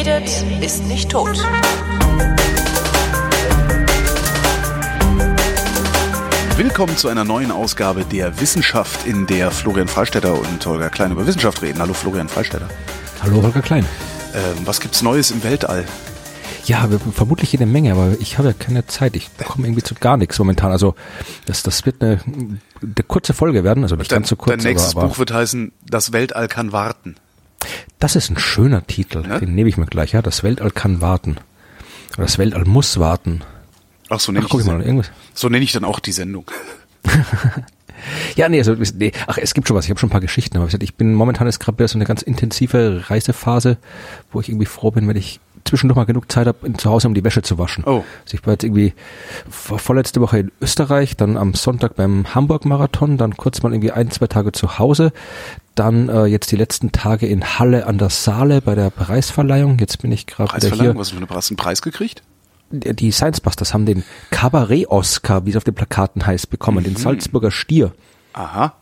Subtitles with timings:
[0.00, 1.36] redet, ist nicht tot.
[6.56, 11.26] Willkommen zu einer neuen Ausgabe der Wissenschaft, in der Florian Freistetter und Holger Klein über
[11.26, 11.80] Wissenschaft reden.
[11.80, 12.68] Hallo Florian Freistetter.
[13.22, 13.84] Hallo Holger Klein.
[14.32, 15.84] Ähm, was gibt's Neues im Weltall?
[16.64, 19.16] Ja, vermutlich jede Menge, aber ich habe ja keine Zeit.
[19.16, 20.72] Ich komme irgendwie zu gar nichts momentan.
[20.72, 20.94] Also
[21.44, 24.56] das, das wird eine, eine kurze Folge werden, also nicht dein, ganz so kurz.
[24.56, 27.16] Dein nächstes aber, aber Buch wird heißen Das Weltall kann warten.
[28.00, 29.38] Das ist ein schöner Titel, Ne?
[29.40, 30.12] den nehme ich mir gleich.
[30.12, 31.36] Ja, das Weltall kann warten.
[32.14, 33.42] Oder das Weltall muss warten.
[34.08, 35.10] Ach, so nenne Ach, ich, ich mal, irgendwas.
[35.34, 36.50] so nenne ich dann auch die Sendung.
[38.36, 39.84] Ja, nee, also, nee, ach, es gibt schon was.
[39.84, 42.22] Ich habe schon ein paar Geschichten, aber ich bin momentan ist gerade so eine ganz
[42.22, 43.76] intensive Reisephase,
[44.32, 47.14] wo ich irgendwie froh bin, wenn ich zwischendurch mal genug Zeit habe, zu Hause um
[47.14, 47.84] die Wäsche zu waschen.
[47.86, 48.04] Oh.
[48.24, 48.94] Also ich war jetzt irgendwie
[49.48, 54.10] vor- vorletzte Woche in Österreich, dann am Sonntag beim Hamburg-Marathon, dann kurz mal irgendwie ein,
[54.10, 55.12] zwei Tage zu Hause,
[55.74, 59.78] dann äh, jetzt die letzten Tage in Halle an der Saale bei der Preisverleihung.
[59.78, 61.00] Jetzt bin ich gerade wieder Preisverleihung, hier.
[61.00, 62.22] was für eine Preis, einen Preis gekriegt?
[62.72, 67.50] Die Science Busters haben den Kabarett-Oscar, wie es auf den Plakaten heißt, bekommen, den Salzburger
[67.50, 67.92] Stier.
[68.32, 68.74] Aha.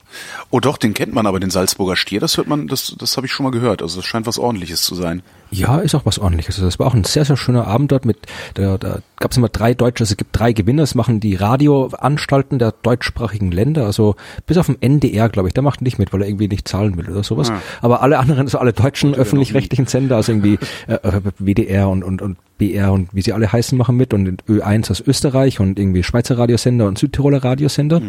[0.50, 3.26] Oh doch, den kennt man aber, den Salzburger Stier, das hört man, das, das habe
[3.26, 3.82] ich schon mal gehört.
[3.82, 5.22] Also das scheint was ordentliches zu sein.
[5.50, 6.56] Ja, ist auch was ordentliches.
[6.56, 8.18] Also das war auch ein sehr, sehr schöner Abend dort mit,
[8.54, 11.34] da, da gab es immer drei Deutsche, also es gibt drei Gewinner, das machen die
[11.34, 16.12] Radioanstalten der deutschsprachigen Länder, also bis auf den NDR, glaube ich, der macht nicht mit,
[16.12, 17.50] weil er irgendwie nicht zahlen will oder sowas.
[17.50, 17.60] Ah.
[17.80, 22.04] Aber alle anderen, also alle deutschen ja öffentlich-rechtlichen Sender, also irgendwie äh, äh, WDR und,
[22.04, 25.78] und, und BR und wie sie alle heißen, machen mit und Ö1 aus Österreich und
[25.78, 28.02] irgendwie Schweizer Radiosender und Südtiroler Radiosender.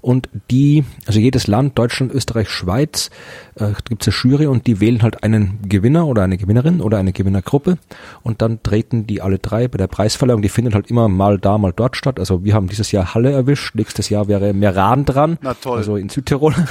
[0.00, 3.10] Und die, also jedes Land, Deutschland, Österreich, Schweiz,
[3.56, 6.98] äh, gibt es eine Jury und die wählen halt einen Gewinner oder eine Gewinnerin oder
[6.98, 7.78] eine Gewinnergruppe
[8.22, 10.42] und dann treten die alle drei bei der Preisverleihung.
[10.42, 12.18] Die findet halt immer mal da, mal dort statt.
[12.18, 15.38] Also wir haben dieses Jahr Halle erwischt, nächstes Jahr wäre Meran dran.
[15.42, 15.78] Na toll.
[15.78, 16.54] Also in Südtirol.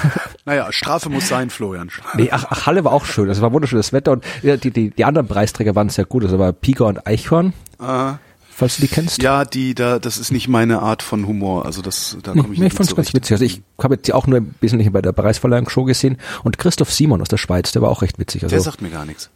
[0.45, 1.91] Naja, Strafe muss sein, Florian.
[2.15, 3.29] Nee, ach, ach, Halle war auch schön.
[3.29, 6.23] Also war wunderschönes Wetter und ja, die, die, die anderen Preisträger waren sehr gut.
[6.23, 8.19] Also war Pika und Eichhorn, Aha.
[8.49, 9.21] falls du die kennst.
[9.21, 11.65] Ja, die da, das ist nicht meine Art von Humor.
[11.65, 13.31] Also das, da komme ich Nee, nicht ich fand's mit ganz witzig.
[13.33, 17.21] Also ich habe jetzt auch nur ein bisschen bei der Preisverleihung-Show gesehen und Christoph Simon
[17.21, 18.43] aus der Schweiz, der war auch recht witzig.
[18.43, 19.29] Also, Der sagt mir gar nichts.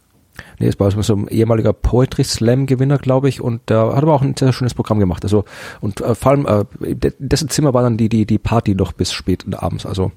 [0.58, 4.14] nee, es war so ein ehemaliger Poetry Slam Gewinner, glaube ich, und der hat aber
[4.14, 5.22] auch ein sehr schönes Programm gemacht.
[5.24, 5.44] Also
[5.80, 9.12] und äh, vor allem äh, dessen Zimmer war dann die die die Party noch bis
[9.12, 9.86] spät abends.
[9.86, 10.10] Also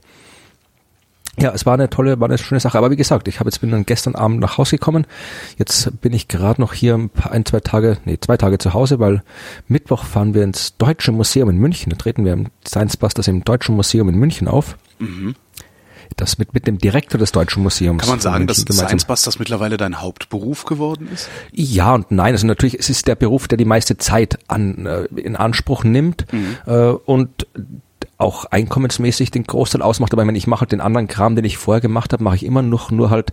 [1.40, 2.78] ja, es war eine tolle, war eine schöne Sache.
[2.78, 5.06] Aber wie gesagt, ich habe jetzt bin dann gestern Abend nach Hause gekommen.
[5.58, 8.74] Jetzt bin ich gerade noch hier ein, paar, ein, zwei Tage, nee, zwei Tage zu
[8.74, 9.22] Hause, weil
[9.68, 11.92] Mittwoch fahren wir ins Deutsche Museum in München.
[11.92, 14.78] Da treten wir im Science Busters im Deutschen Museum in München auf.
[16.16, 18.02] Das mit, mit dem Direktor des Deutschen Museums.
[18.02, 18.62] Kann man sagen, dass.
[18.62, 21.30] Science Busters mittlerweile dein Hauptberuf geworden ist?
[21.52, 22.34] Ja und nein.
[22.34, 26.25] Also natürlich, es ist der Beruf, der die meiste Zeit an, äh, in Anspruch nimmt
[26.66, 27.46] äh, und
[28.18, 30.13] auch einkommensmäßig den Großteil ausmacht.
[30.13, 32.35] Aber ich meine, ich mache halt den anderen Kram, den ich vorher gemacht habe, mache
[32.35, 33.31] ich immer noch nur halt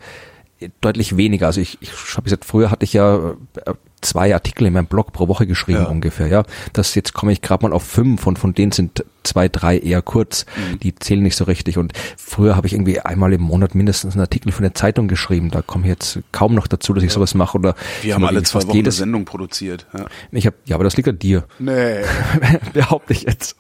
[0.81, 1.47] deutlich weniger.
[1.47, 3.75] Also ich, ich habe gesagt, früher hatte ich ja äh,
[4.05, 5.89] zwei Artikel in meinem Blog pro Woche geschrieben Ja.
[5.89, 6.29] ungefähr.
[6.29, 9.79] Ja, das jetzt komme ich gerade mal auf fünf und von denen sind zwei, drei
[9.79, 10.45] eher kurz.
[10.71, 10.79] Mhm.
[10.81, 11.79] Die zählen nicht so richtig.
[11.79, 15.51] Und früher habe ich irgendwie einmal im Monat mindestens einen Artikel für eine Zeitung geschrieben.
[15.51, 17.57] Da komme ich jetzt kaum noch dazu, dass ich sowas mache.
[17.57, 18.99] Oder Wir haben alle zwei Wochen eine jedes.
[18.99, 19.87] Sendung produziert.
[19.97, 20.05] Ja.
[20.31, 21.45] Ich hab, ja, aber das liegt an dir.
[21.59, 22.01] Nee.
[22.75, 23.57] Behaupte ich jetzt.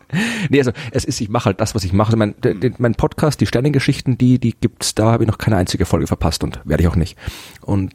[0.51, 2.09] Nee, also es ist, ich mache halt das, was ich mache.
[2.09, 5.57] Also mein, der- mein Podcast, die Sternengeschichten, die, die gibt's, da habe ich noch keine
[5.57, 7.17] einzige Folge verpasst und werde ich auch nicht.
[7.63, 7.93] Und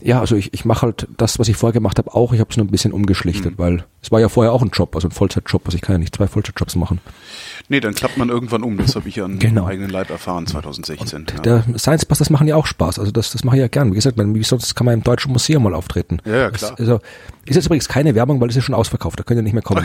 [0.00, 2.32] ja, also ich, ich mache halt das, was ich vorher gemacht habe, auch.
[2.32, 3.58] Ich habe es nur ein bisschen umgeschlichtet, Mhm.
[3.58, 5.62] weil es war ja vorher auch ein Job, also ein Vollzeitjob.
[5.66, 7.00] Also ich kann ja nicht zwei Vollzeitjobs machen.
[7.68, 8.78] Nee, dann klappt man irgendwann um.
[8.78, 9.62] Das habe ich ja an Genau.
[9.62, 11.26] meinem eigenen Leib erfahren 2016.
[11.34, 11.40] ja.
[11.40, 12.98] Der Science Busters machen ja auch Spaß.
[12.98, 13.90] Also das, das mache ich ja gern.
[13.90, 16.18] Wie gesagt, man, wie sonst kann man im Deutschen Museum mal auftreten.
[16.24, 16.74] Ja, ja, Das, klar.
[16.78, 17.00] also,
[17.44, 19.18] ist jetzt übrigens keine Werbung, weil es ist schon ausverkauft.
[19.18, 19.84] Da können ja nicht mehr kommen.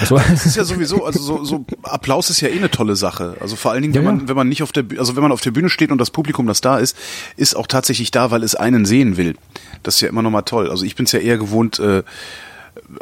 [0.00, 3.36] Also, Das ist ja sowieso, also so, so Applaus ist ja eh eine tolle Sache.
[3.40, 4.16] Also vor allen Dingen, wenn Ja, ja.
[4.16, 6.10] man, wenn man nicht auf der, also wenn man auf der Bühne steht und das
[6.10, 6.96] Publikum, das da ist,
[7.36, 9.36] ist auch tatsächlich da, weil es einen sehen will.
[9.82, 10.70] Das ist ja immer noch mal toll.
[10.70, 12.02] Also ich bin es ja eher gewohnt, äh,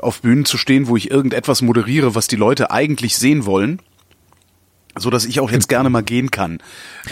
[0.00, 3.80] auf Bühnen zu stehen, wo ich irgendetwas moderiere, was die Leute eigentlich sehen wollen,
[4.98, 6.58] so dass ich auch jetzt gerne mal gehen kann.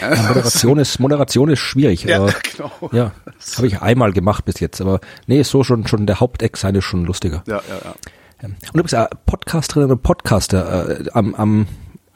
[0.00, 2.04] Moderation ist, Moderation ist schwierig.
[2.04, 2.72] Ja, aber, genau.
[2.92, 6.20] Ja, das habe ich einmal gemacht bis jetzt, aber nee, ist so schon, schon der
[6.20, 7.42] Haupteck sein ist schon lustiger.
[7.46, 7.94] Ja, ja, ja.
[8.42, 11.66] Ähm, Und übrigens, äh, Podcasterinnen und Podcaster, äh, am, am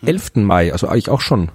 [0.04, 0.36] 11.
[0.36, 1.50] Mai, also eigentlich auch schon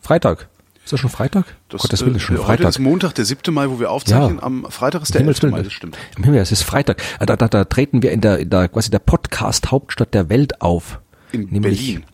[0.00, 0.48] Freitag.
[0.84, 1.44] Ist das schon Freitag?
[1.68, 2.68] Das, Gott, das will äh, ist schon Heute Freitag.
[2.70, 3.54] ist Montag, der 7.
[3.54, 4.38] Mai, wo wir aufzeichnen.
[4.38, 4.42] Ja.
[4.42, 5.42] Am Freitag ist der Himmels 11.
[5.42, 5.96] Willen, Mai, das stimmt.
[6.16, 7.00] Im Himmel, es ist Freitag.
[7.20, 10.60] Äh, Da, da, da treten wir in der, in der quasi der Podcast-Hauptstadt der Welt
[10.60, 10.98] auf.
[11.30, 12.04] In Nämlich- Berlin.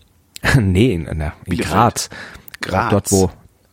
[0.72, 1.56] nee, in, in, in.
[1.58, 2.10] Graz.
[2.60, 2.90] Graz.
[2.90, 3.30] Dort, wo,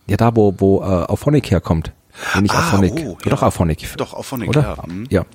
[0.07, 1.91] ja, da, wo, wo äh, Auphonic herkommt.
[2.35, 2.93] Nee, nicht Ah, Auphonic.
[2.93, 3.29] oh, ja.
[3.29, 3.85] Doch Auphonic.
[3.97, 4.61] Doch, Auphonic, Oder?
[4.61, 4.83] ja.
[4.87, 5.07] Mhm.
[5.09, 5.25] Ja.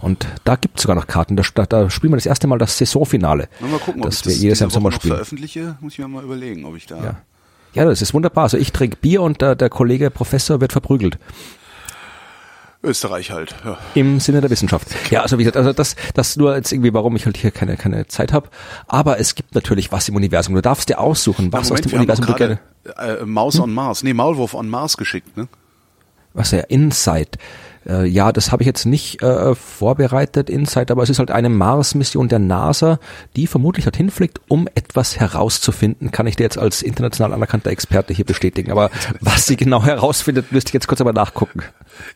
[0.00, 1.34] Und da gibt's sogar noch Karten.
[1.36, 3.48] Da, da, spielen wir das erste Mal das Saisonfinale.
[3.58, 5.14] Mal gucken, ob das ich wir das jedes Jahr im Sommer spielen.
[5.14, 5.76] veröffentliche.
[5.80, 7.02] Muss ich mir mal überlegen, ob ich da.
[7.02, 7.16] Ja.
[7.74, 8.44] Ja, das ist wunderbar.
[8.44, 11.18] Also ich trinke Bier und der, der Kollege Professor wird verprügelt.
[12.82, 13.56] Österreich halt.
[13.64, 13.76] Ja.
[13.94, 14.88] Im Sinne der Wissenschaft.
[15.10, 17.76] Ja, also wie gesagt, also das, das nur jetzt irgendwie, warum ich halt hier keine,
[17.76, 18.48] keine Zeit habe.
[18.86, 20.54] Aber es gibt natürlich was im Universum.
[20.54, 22.60] Du darfst dir aussuchen, was Moment, aus dem Universum du gerne.
[22.96, 23.64] Äh, Maus hm?
[23.64, 25.48] on Mars, nee, Maulwurf on Mars geschickt, ne?
[26.34, 27.36] Was ja Insight.
[27.88, 31.48] Äh, ja, das habe ich jetzt nicht äh, vorbereitet, Insight, aber es ist halt eine
[31.48, 32.98] Mars-Mission der NASA,
[33.36, 36.10] die vermutlich dorthin fliegt, um etwas herauszufinden.
[36.10, 38.70] Kann ich dir jetzt als international anerkannter Experte hier bestätigen.
[38.70, 38.90] Aber
[39.20, 41.62] was sie genau herausfindet, müsste ich jetzt kurz einmal nachgucken.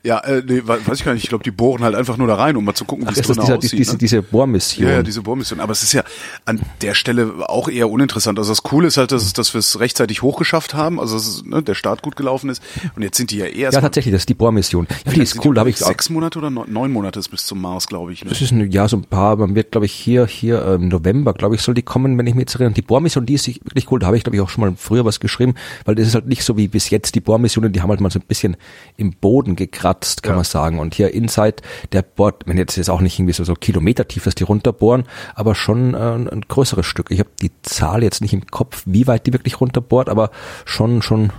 [0.03, 1.25] Ja, äh, nee, weiß ich gar nicht.
[1.25, 3.27] Ich glaube, die bohren halt einfach nur da rein, um mal zu gucken, wie es
[3.27, 3.79] drin dieser, aussieht.
[3.79, 3.99] Diese, ne?
[3.99, 4.87] diese Bohrmission.
[4.87, 5.61] Ja, ja, diese Bohrmission.
[5.61, 6.05] Aber es ist ja
[6.45, 8.39] an der Stelle auch eher uninteressant.
[8.39, 11.63] Also das Coole ist halt, dass, dass wir es rechtzeitig hochgeschafft haben, also dass, ne,
[11.63, 12.63] der Start gut gelaufen ist.
[12.95, 14.87] Und jetzt sind die ja eher Ja, tatsächlich, das ist die Bohrmission.
[15.07, 17.87] Ja, die ist cool, habe ich sechs Monate oder neun Monate ist bis zum Mars,
[17.87, 18.25] glaube ich.
[18.25, 18.31] Ne?
[18.31, 21.33] Das ist ein, ja so ein paar, man wird, glaube ich, hier, hier im November,
[21.33, 22.75] glaube ich, soll die kommen, wenn ich mich jetzt erinnere.
[22.75, 25.05] Die Bohrmission, die ist wirklich cool, da habe ich, glaube ich, auch schon mal früher
[25.05, 25.55] was geschrieben,
[25.85, 28.11] weil das ist halt nicht so wie bis jetzt die Bohrmissionen, die haben halt mal
[28.11, 28.57] so ein bisschen
[28.97, 30.37] im Boden gekratzt, kann ja.
[30.37, 30.79] man sagen.
[30.79, 31.57] Und hier Inside,
[31.93, 35.05] der bohrt, wenn jetzt ist auch nicht irgendwie so, so Kilometer tief, dass die runterbohren,
[35.35, 37.11] aber schon äh, ein größeres Stück.
[37.11, 40.31] Ich habe die Zahl jetzt nicht im Kopf, wie weit die wirklich runterbohrt, aber
[40.65, 41.33] schon, schon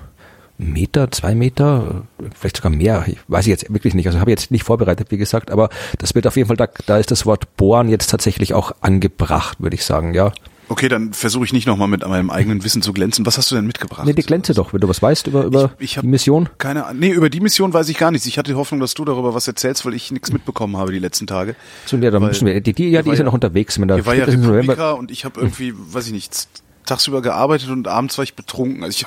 [0.58, 2.04] Meter, zwei Meter,
[2.36, 3.04] vielleicht sogar mehr.
[3.08, 4.08] Ich weiß ich jetzt wirklich nicht.
[4.08, 6.68] Also habe ich jetzt nicht vorbereitet, wie gesagt, aber das wird auf jeden Fall, da,
[6.86, 10.32] da ist das Wort bohren jetzt tatsächlich auch angebracht, würde ich sagen, ja.
[10.70, 13.26] Okay, dann versuche ich nicht nochmal mit meinem eigenen Wissen zu glänzen.
[13.26, 14.06] Was hast du denn mitgebracht?
[14.06, 16.50] Nee, die glänze doch, wenn du was weißt über, über ich, ich die Mission.
[16.58, 18.26] Keine Nee, über die Mission weiß ich gar nichts.
[18.28, 21.00] Ich hatte die Hoffnung, dass du darüber was erzählst, weil ich nichts mitbekommen habe die
[21.00, 21.56] letzten Tage.
[21.86, 23.80] So, ja, dann weil, müssen wir, die, die ja, die ist ja noch unterwegs.
[23.80, 26.48] Wenn da hier war ja Republika und ich habe irgendwie, weiß ich nicht,
[26.86, 28.84] tagsüber gearbeitet und abends war ich betrunken.
[28.84, 29.06] Also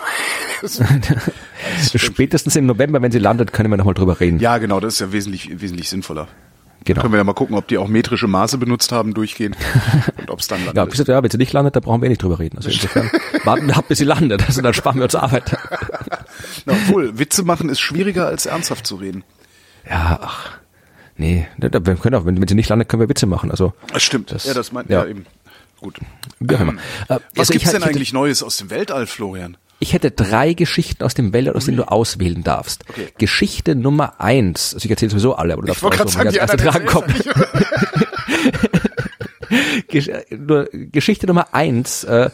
[0.62, 0.80] ich,
[2.00, 4.38] Spätestens im November, wenn sie landet, können wir nochmal drüber reden.
[4.40, 6.28] Ja, genau, das ist ja wesentlich, wesentlich sinnvoller.
[6.86, 7.00] Genau.
[7.00, 9.56] Können wir ja mal gucken, ob die auch metrische Maße benutzt haben, durchgehen
[10.18, 10.76] und ob es dann landet.
[10.76, 12.56] Ja, gesagt, ja, wenn sie nicht landet, da brauchen wir eh nicht drüber reden.
[12.58, 13.10] Also insofern
[13.44, 14.44] warten wir ab, bis sie landet.
[14.46, 15.56] Also dann sparen wir uns Arbeit.
[16.64, 19.24] Na, obwohl, Witze machen ist schwieriger als ernsthaft zu reden.
[19.88, 20.58] Ja, ach.
[21.16, 23.50] Nee, wir können auch, wenn, wenn sie nicht landet, können wir Witze machen.
[23.50, 24.30] Also das stimmt.
[24.30, 25.02] Das, ja, das meint ja.
[25.02, 25.26] ja eben.
[25.80, 25.98] Gut.
[26.40, 26.78] Ähm,
[27.08, 29.56] äh, was also gibt's denn eigentlich Neues aus dem Weltall, Florian?
[29.78, 32.84] Ich hätte drei Geschichten aus dem Weltall, aus denen du auswählen darfst.
[32.88, 33.08] Okay.
[33.18, 34.72] Geschichte Nummer eins.
[34.72, 36.56] Also ich erzähle sowieso alle, aber du darfst auch so sagen, die erste
[39.48, 40.90] drankommen.
[40.92, 42.30] Geschichte Nummer eins äh,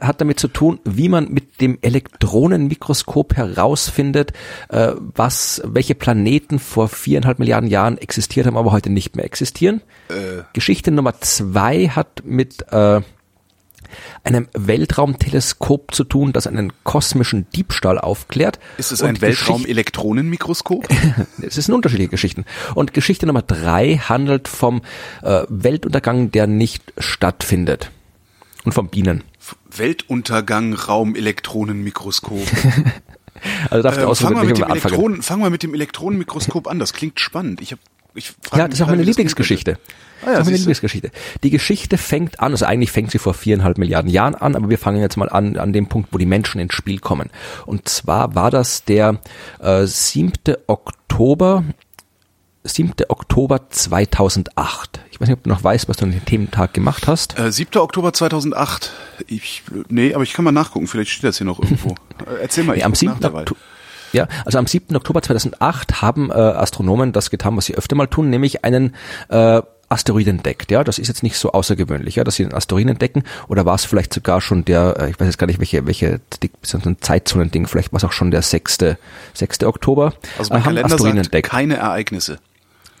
[0.00, 4.32] hat damit zu tun, wie man mit dem Elektronenmikroskop herausfindet,
[4.68, 9.82] äh, was, welche Planeten vor viereinhalb Milliarden Jahren existiert haben, aber heute nicht mehr existieren.
[10.08, 10.42] Äh.
[10.52, 13.00] Geschichte Nummer zwei hat mit äh,
[14.24, 18.58] einem Weltraumteleskop zu tun, das einen kosmischen Diebstahl aufklärt.
[18.76, 20.86] Ist es ein Weltraumelektronenmikroskop?
[21.42, 22.44] es sind unterschiedliche Geschichten.
[22.74, 24.82] Und Geschichte Nummer drei handelt vom
[25.22, 27.90] äh, Weltuntergang, der nicht stattfindet.
[28.64, 29.24] Und vom Bienen.
[29.74, 32.46] Weltuntergang Raumelektronenmikroskop.
[33.70, 36.78] also darfst du äh, fang, mal mit dem Elektron, fang mal mit dem Elektronenmikroskop an,
[36.78, 37.60] das klingt spannend.
[37.60, 37.78] Ich hab,
[38.18, 39.78] ich ja, das ist auch meine Lieblingsgeschichte.
[40.22, 41.10] Ah, ja, das ist meine Lieblingsgeschichte.
[41.42, 44.78] Die Geschichte fängt an, also eigentlich fängt sie vor viereinhalb Milliarden Jahren an, aber wir
[44.78, 47.30] fangen jetzt mal an an dem Punkt, wo die Menschen ins Spiel kommen.
[47.66, 49.18] Und zwar war das der
[49.60, 50.32] äh, 7.
[50.66, 51.64] Oktober
[52.64, 52.92] 7.
[53.08, 55.00] Oktober 2008.
[55.10, 57.38] Ich weiß nicht, ob du noch weißt, was du an dem Thementag gemacht hast.
[57.38, 57.80] Äh, 7.
[57.80, 58.92] Oktober 2008.
[59.26, 60.86] Ich, nee, aber ich kann mal nachgucken.
[60.86, 61.94] Vielleicht steht das hier noch irgendwo.
[62.18, 62.72] Äh, erzähl mal.
[62.72, 63.12] Ich nee, am 7.
[63.12, 63.44] Oktober.
[64.12, 64.96] Ja, also am 7.
[64.96, 68.94] Oktober 2008 haben äh, Astronomen das getan, was sie öfter mal tun, nämlich einen
[69.28, 70.70] äh, Asteroiden entdeckt.
[70.70, 73.24] Ja, das ist jetzt nicht so außergewöhnlich, ja, dass sie einen Asteroiden entdecken.
[73.48, 76.20] Oder war es vielleicht sogar schon der, äh, ich weiß jetzt gar nicht, welche, welche
[76.62, 78.78] so ein Zeitzonending, vielleicht war es auch schon der 6.
[79.34, 79.64] 6.
[79.64, 80.14] Oktober.
[80.38, 81.50] Also mein äh, Kalender Asteroiden sagt entdeckt.
[81.50, 82.38] keine Ereignisse.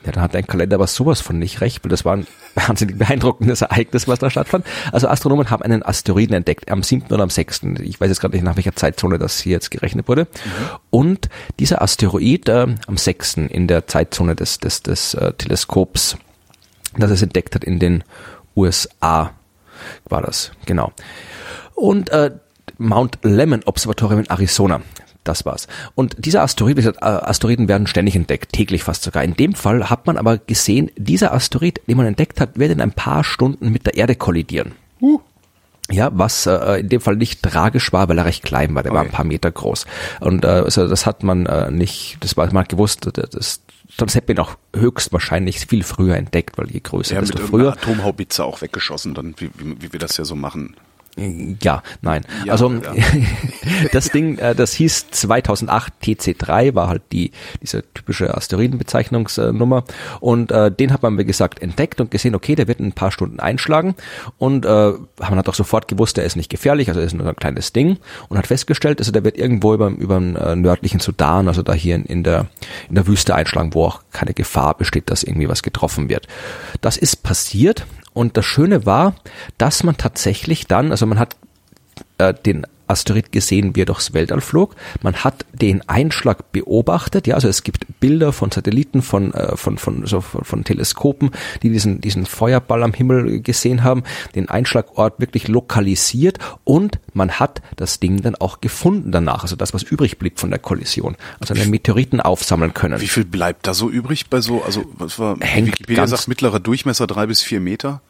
[0.08, 2.96] Ja, dann hat dein Kalender aber sowas von nicht recht, weil das war ein wahnsinnig
[2.96, 4.64] beeindruckendes Ereignis, was da stattfand.
[4.90, 7.12] Also Astronomen haben einen Asteroiden entdeckt, am 7.
[7.12, 7.62] oder am 6.
[7.82, 10.22] Ich weiß jetzt gerade nicht, nach welcher Zeitzone das hier jetzt gerechnet wurde.
[10.22, 10.28] Mhm.
[10.88, 13.36] Und dieser Asteroid äh, am 6.
[13.36, 16.16] in der Zeitzone des, des, des äh, Teleskops
[16.96, 18.02] das es entdeckt hat in den
[18.56, 19.32] USA,
[20.08, 20.92] war das, genau.
[21.74, 22.30] Und äh,
[22.78, 24.80] Mount Lemmon Observatorium in Arizona.
[25.28, 25.68] Das war's.
[25.94, 29.22] Und dieser Asteroid, äh, Asteroiden werden ständig entdeckt, täglich fast sogar.
[29.22, 32.80] In dem Fall hat man aber gesehen, dieser Asteroid, den man entdeckt hat, wird in
[32.80, 34.72] ein paar Stunden mit der Erde kollidieren.
[35.02, 35.20] Uh.
[35.90, 38.92] Ja, was äh, in dem Fall nicht tragisch war, weil er recht klein war, der
[38.92, 38.96] okay.
[38.98, 39.84] war ein paar Meter groß.
[40.20, 43.60] Und äh, also das hat man äh, nicht, das war mal gewusst, das,
[43.98, 47.72] das hätte man auch höchstwahrscheinlich viel früher entdeckt, weil je größer, ja, desto mit früher.
[47.72, 50.74] Atomhaubitze auch weggeschossen, dann wie, wie, wie wir das ja so machen.
[51.62, 52.24] Ja, nein.
[52.44, 52.92] Ja, also ja.
[53.92, 59.84] das Ding, äh, das hieß 2008 TC3, war halt die diese typische Asteroidenbezeichnungsnummer
[60.20, 62.92] und äh, den hat man wie gesagt entdeckt und gesehen, okay, der wird in ein
[62.92, 63.94] paar Stunden einschlagen
[64.38, 67.26] und äh, man hat auch sofort gewusst, der ist nicht gefährlich, also er ist nur
[67.26, 67.98] ein kleines Ding
[68.28, 71.72] und hat festgestellt, also der wird irgendwo über über den äh, nördlichen Sudan, also da
[71.72, 72.46] hier in, in der
[72.88, 76.28] in der Wüste einschlagen, wo auch keine Gefahr besteht, dass irgendwie was getroffen wird.
[76.80, 77.86] Das ist passiert
[78.18, 79.14] und das Schöne war,
[79.58, 81.36] dass man tatsächlich dann, also man hat
[82.18, 84.74] äh, den Asteroid gesehen, wie er durchs Weltall flog.
[85.02, 89.78] Man hat den Einschlag beobachtet, ja, also es gibt Bilder von Satelliten, von, äh, von,
[89.78, 91.30] von, so von, von Teleskopen,
[91.62, 94.02] die diesen, diesen Feuerball am Himmel gesehen haben,
[94.34, 99.74] den Einschlagort wirklich lokalisiert und man hat das Ding dann auch gefunden danach, also das,
[99.74, 103.00] was übrig blieb von der Kollision, also einen Meteoriten aufsammeln können.
[103.00, 106.60] Wie viel bleibt da so übrig bei so, also was war, Hängt Wikipedia sagt mittlerer
[106.60, 108.00] Durchmesser drei bis vier Meter?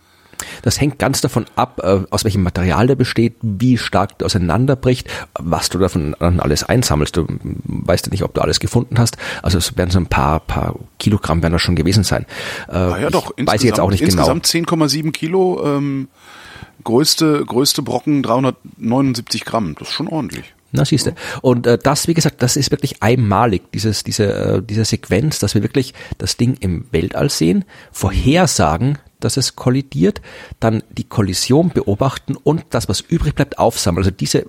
[0.62, 5.08] Das hängt ganz davon ab, äh, aus welchem Material der besteht, wie stark der auseinanderbricht,
[5.38, 7.16] was du davon dann alles einsammelst.
[7.16, 7.26] Du
[7.64, 9.16] weißt ja nicht, ob du alles gefunden hast.
[9.42, 12.26] Also es werden so ein paar, paar Kilogramm werden das schon gewesen sein.
[12.68, 14.30] Äh, Ah ja, doch, ich weiß jetzt auch nicht genau.
[14.32, 16.08] insgesamt 10,7 Kilo, ähm,
[16.84, 19.74] größte, größte Brocken 379 Gramm.
[19.78, 20.54] Das ist schon ordentlich.
[20.70, 21.12] Na, siehst du.
[21.40, 25.54] Und äh, das, wie gesagt, das ist wirklich einmalig, dieses, diese, äh, diese Sequenz, dass
[25.54, 30.20] wir wirklich das Ding im Weltall sehen, vorhersagen, dass es kollidiert,
[30.60, 34.04] dann die Kollision beobachten und das, was übrig bleibt, aufsammeln.
[34.04, 34.46] Also diese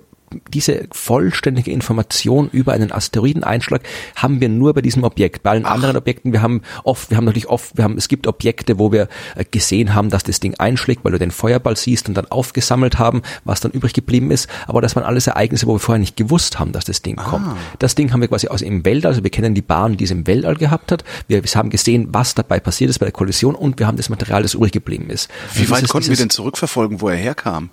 [0.54, 3.82] diese vollständige Information über einen Asteroideneinschlag
[4.16, 5.42] haben wir nur bei diesem Objekt.
[5.42, 8.26] Bei allen anderen Objekten, wir haben oft, wir haben natürlich oft, wir haben, es gibt
[8.26, 12.08] Objekte, wo wir äh, gesehen haben, dass das Ding einschlägt, weil du den Feuerball siehst
[12.08, 14.48] und dann aufgesammelt haben, was dann übrig geblieben ist.
[14.66, 17.46] Aber das waren alles Ereignisse, wo wir vorher nicht gewusst haben, dass das Ding kommt.
[17.78, 20.10] Das Ding haben wir quasi aus im Weltall, also wir kennen die Bahn, die es
[20.10, 21.04] im Weltall gehabt hat.
[21.28, 24.08] Wir, wir haben gesehen, was dabei passiert ist bei der Kollision und wir haben das
[24.08, 25.28] Material, das übrig geblieben ist.
[25.54, 27.70] Wie Und weit dieses- konnten wir dieses- denn zurückverfolgen, wo er herkam?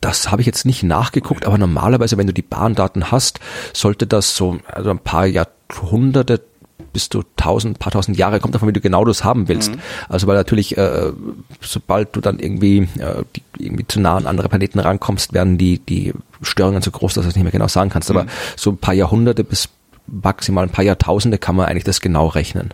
[0.00, 3.40] Das habe ich jetzt nicht nachgeguckt, aber normalerweise, wenn du die Bahndaten hast,
[3.72, 6.42] sollte das so also ein paar Jahrhunderte
[6.92, 9.70] bis zu tausend, paar tausend Jahre, kommt davon, wie du genau das haben willst.
[10.08, 11.12] Also weil natürlich, äh,
[11.60, 15.78] sobald du dann irgendwie, äh, die, irgendwie zu nah an andere Planeten rankommst, werden die,
[15.78, 18.10] die Störungen so groß, dass du es nicht mehr genau sagen kannst.
[18.10, 19.68] Aber so ein paar Jahrhunderte bis
[20.06, 22.72] maximal ein paar Jahrtausende kann man eigentlich das genau rechnen.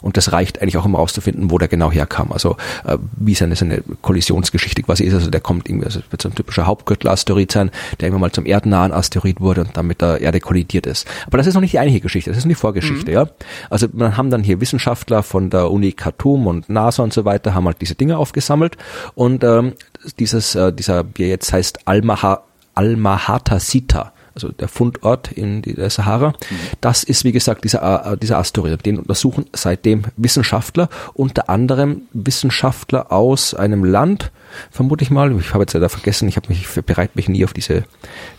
[0.00, 2.32] Und das reicht eigentlich auch, um rauszufinden, wo der genau herkam.
[2.32, 5.14] Also äh, wie seine, seine Kollisionsgeschichte quasi ist.
[5.14, 8.46] Also der kommt irgendwie, also wird so ein typischer Hauptgürtel-Asteroid sein, der irgendwann mal zum
[8.46, 11.06] erdennahen Asteroid wurde und dann mit der Erde kollidiert ist.
[11.26, 13.28] Aber das ist noch nicht die eigentliche Geschichte, das ist nur die Vorgeschichte, ja.
[13.68, 17.54] Also man haben dann hier Wissenschaftler von der Uni Khartoum und NASA und so weiter,
[17.54, 18.76] haben halt diese Dinge aufgesammelt
[19.14, 19.74] und ähm,
[20.18, 22.42] dieses, äh, dieser, wie er jetzt heißt, Almaha,
[22.74, 26.32] Almahata Sita, also der Fundort in der Sahara.
[26.80, 28.84] Das ist, wie gesagt, dieser, äh, dieser Asteroid.
[28.86, 34.30] Den untersuchen seitdem Wissenschaftler, unter anderem Wissenschaftler aus einem Land,
[34.70, 37.52] vermute ich mal, ich habe jetzt leider vergessen, ich habe mich bereit mich nie auf
[37.52, 37.84] diese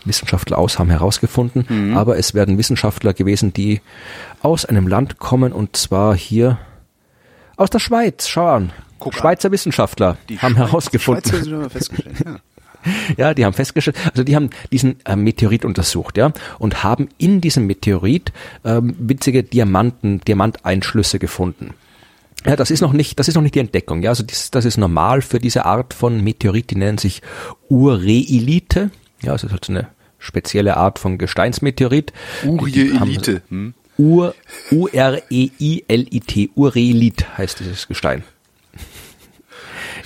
[0.04, 3.80] Wissenschaftler aus haben herausgefunden, aber es werden Wissenschaftler gewesen, die
[4.42, 6.58] aus einem Land kommen und zwar hier
[7.56, 8.28] aus der Schweiz.
[8.28, 8.72] Schau an.
[8.98, 9.20] Guck an.
[9.20, 11.24] Schweizer Wissenschaftler Die haben Schweiz- herausgefunden.
[11.24, 12.16] Schweizer sind festgestellt.
[12.24, 12.36] Ja.
[13.16, 17.40] Ja, die haben festgestellt, also die haben diesen äh, Meteorit untersucht, ja, und haben in
[17.40, 18.32] diesem Meteorit
[18.64, 21.74] ähm, winzige Diamanten, Diamanteinschlüsse gefunden.
[22.44, 24.02] Ja, das ist noch nicht, das ist noch nicht die Entdeckung.
[24.02, 26.70] Ja, also das, das ist normal für diese Art von Meteorit.
[26.70, 27.22] Die nennen sich
[27.68, 28.90] Ureilite.
[29.22, 32.12] Ja, also das ist halt so eine spezielle Art von Gesteinsmeteorit.
[33.00, 33.42] Elite.
[33.48, 33.74] Hm?
[33.98, 34.34] Ur,
[34.72, 38.24] U-R-E-I-L-I-T, Urelit heißt dieses Gestein.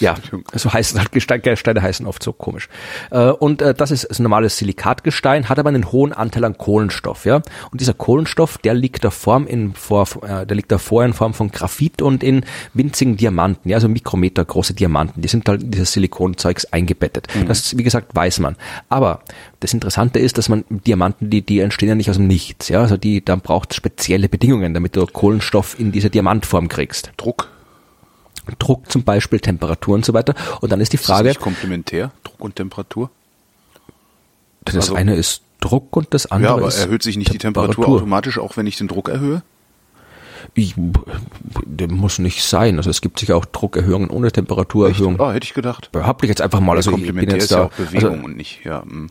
[0.01, 0.15] Ja,
[0.55, 2.69] so heißt halt Gestein, Gesteine heißen oft so komisch.
[3.11, 7.25] Äh, Und äh, das ist ein normales Silikatgestein, hat aber einen hohen Anteil an Kohlenstoff,
[7.25, 7.37] ja.
[7.71, 11.35] Und dieser Kohlenstoff, der liegt da Form in vor, äh, der liegt davor in Form
[11.35, 15.23] von Graphit und in winzigen Diamanten, ja, so Mikrometer große Diamanten.
[15.23, 17.29] Die sind halt in dieses Silikonzeugs eingebettet.
[17.47, 18.57] Das, wie gesagt, weiß man.
[18.89, 19.21] Aber
[19.61, 22.81] das Interessante ist, dass man Diamanten, die, die entstehen ja nicht aus dem Nichts, ja.
[22.81, 27.13] Also die, dann braucht spezielle Bedingungen, damit du Kohlenstoff in diese Diamantform kriegst.
[27.17, 27.49] Druck.
[28.59, 30.35] Druck zum Beispiel, Temperatur und so weiter.
[30.61, 32.13] Und dann ist die Ist das Frage, nicht komplementär?
[32.25, 33.11] Druck und Temperatur?
[34.65, 37.39] das also- eine ist Druck und das andere Ja, aber ist erhöht sich nicht die
[37.39, 39.43] Temperatur automatisch, auch wenn ich den Druck erhöhe?
[40.55, 40.75] Ich,
[41.65, 42.77] der muss nicht sein.
[42.77, 45.21] Also es gibt sicher auch Druckerhöhungen ohne Temperaturerhöhung.
[45.21, 45.91] Ah, hätte ich gedacht.
[45.93, 46.77] Behaupte ich jetzt einfach mal.
[46.77, 48.83] Also ich bin Komplementär jetzt ist ja da, auch Bewegung also, und nicht, ja.
[48.83, 49.09] hm.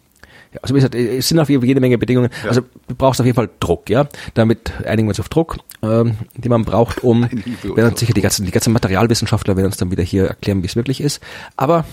[0.55, 2.29] Ja, also wie gesagt, es sind auf jeden Fall jede Menge Bedingungen.
[2.47, 4.07] Also du brauchst auf jeden Fall Druck, ja.
[4.33, 7.23] Damit einigen wir uns auf Druck, ähm, den man braucht, um,
[7.63, 10.75] werden sicher die ganzen, die ganzen Materialwissenschaftler werden uns dann wieder hier erklären, wie es
[10.75, 11.21] wirklich ist.
[11.57, 11.85] Aber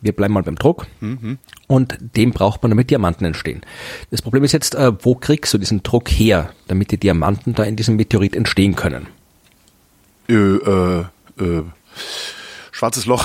[0.00, 0.88] wir bleiben mal beim Druck
[1.68, 3.62] und den braucht man, damit Diamanten entstehen.
[4.10, 7.62] Das Problem ist jetzt, äh, wo kriegst du diesen Druck her, damit die Diamanten da
[7.62, 9.06] in diesem Meteorit entstehen können?
[10.28, 11.04] Äh, äh,
[11.38, 11.62] äh,
[12.82, 13.24] schwarzes Loch.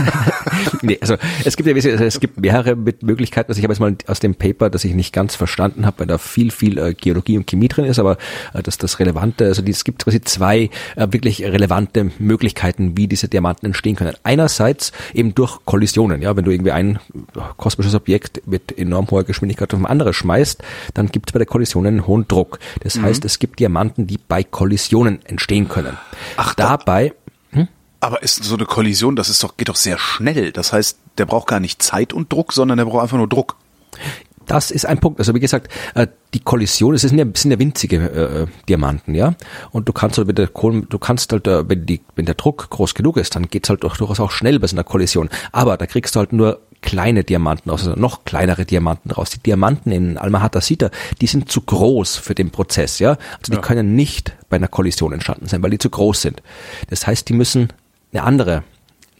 [0.82, 3.50] nee, also es gibt ja also es gibt mehrere Möglichkeiten.
[3.50, 6.06] Also ich habe jetzt mal aus dem Paper, das ich nicht ganz verstanden habe, weil
[6.06, 8.16] da viel, viel äh, Geologie und Chemie drin ist, aber
[8.54, 13.08] äh, das das Relevante, also die, es gibt quasi zwei äh, wirklich relevante Möglichkeiten, wie
[13.08, 14.14] diese Diamanten entstehen können.
[14.22, 16.98] Einerseits eben durch Kollisionen, ja, wenn du irgendwie ein
[17.58, 20.62] kosmisches Objekt mit enorm hoher Geschwindigkeit auf ein anderes schmeißt,
[20.94, 22.58] dann gibt es bei der Kollision einen hohen Druck.
[22.82, 23.02] Das mhm.
[23.02, 25.98] heißt, es gibt Diamanten, die bei Kollisionen entstehen können.
[26.38, 27.12] Ach, dabei
[28.02, 30.50] aber ist so eine Kollision, das ist doch, geht doch sehr schnell.
[30.50, 33.56] Das heißt, der braucht gar nicht Zeit und Druck, sondern der braucht einfach nur Druck.
[34.46, 35.20] Das ist ein Punkt.
[35.20, 39.36] Also wie gesagt, äh, die Kollision, es sind ja, sind ja winzige äh, Diamanten, ja.
[39.70, 42.34] Und du kannst halt, wenn der Kohl, du kannst halt, äh, wenn die, wenn der
[42.34, 45.30] Druck groß genug ist, dann geht's halt durchaus auch schnell bei so einer Kollision.
[45.52, 49.30] Aber da kriegst du halt nur kleine Diamanten raus, also noch kleinere Diamanten raus.
[49.30, 50.90] Die Diamanten in Almahata-Sita,
[51.20, 53.10] die sind zu groß für den Prozess, ja.
[53.38, 53.60] Also die ja.
[53.60, 56.42] können nicht bei einer Kollision entstanden sein, weil die zu groß sind.
[56.90, 57.68] Das heißt, die müssen
[58.12, 58.64] eine andere,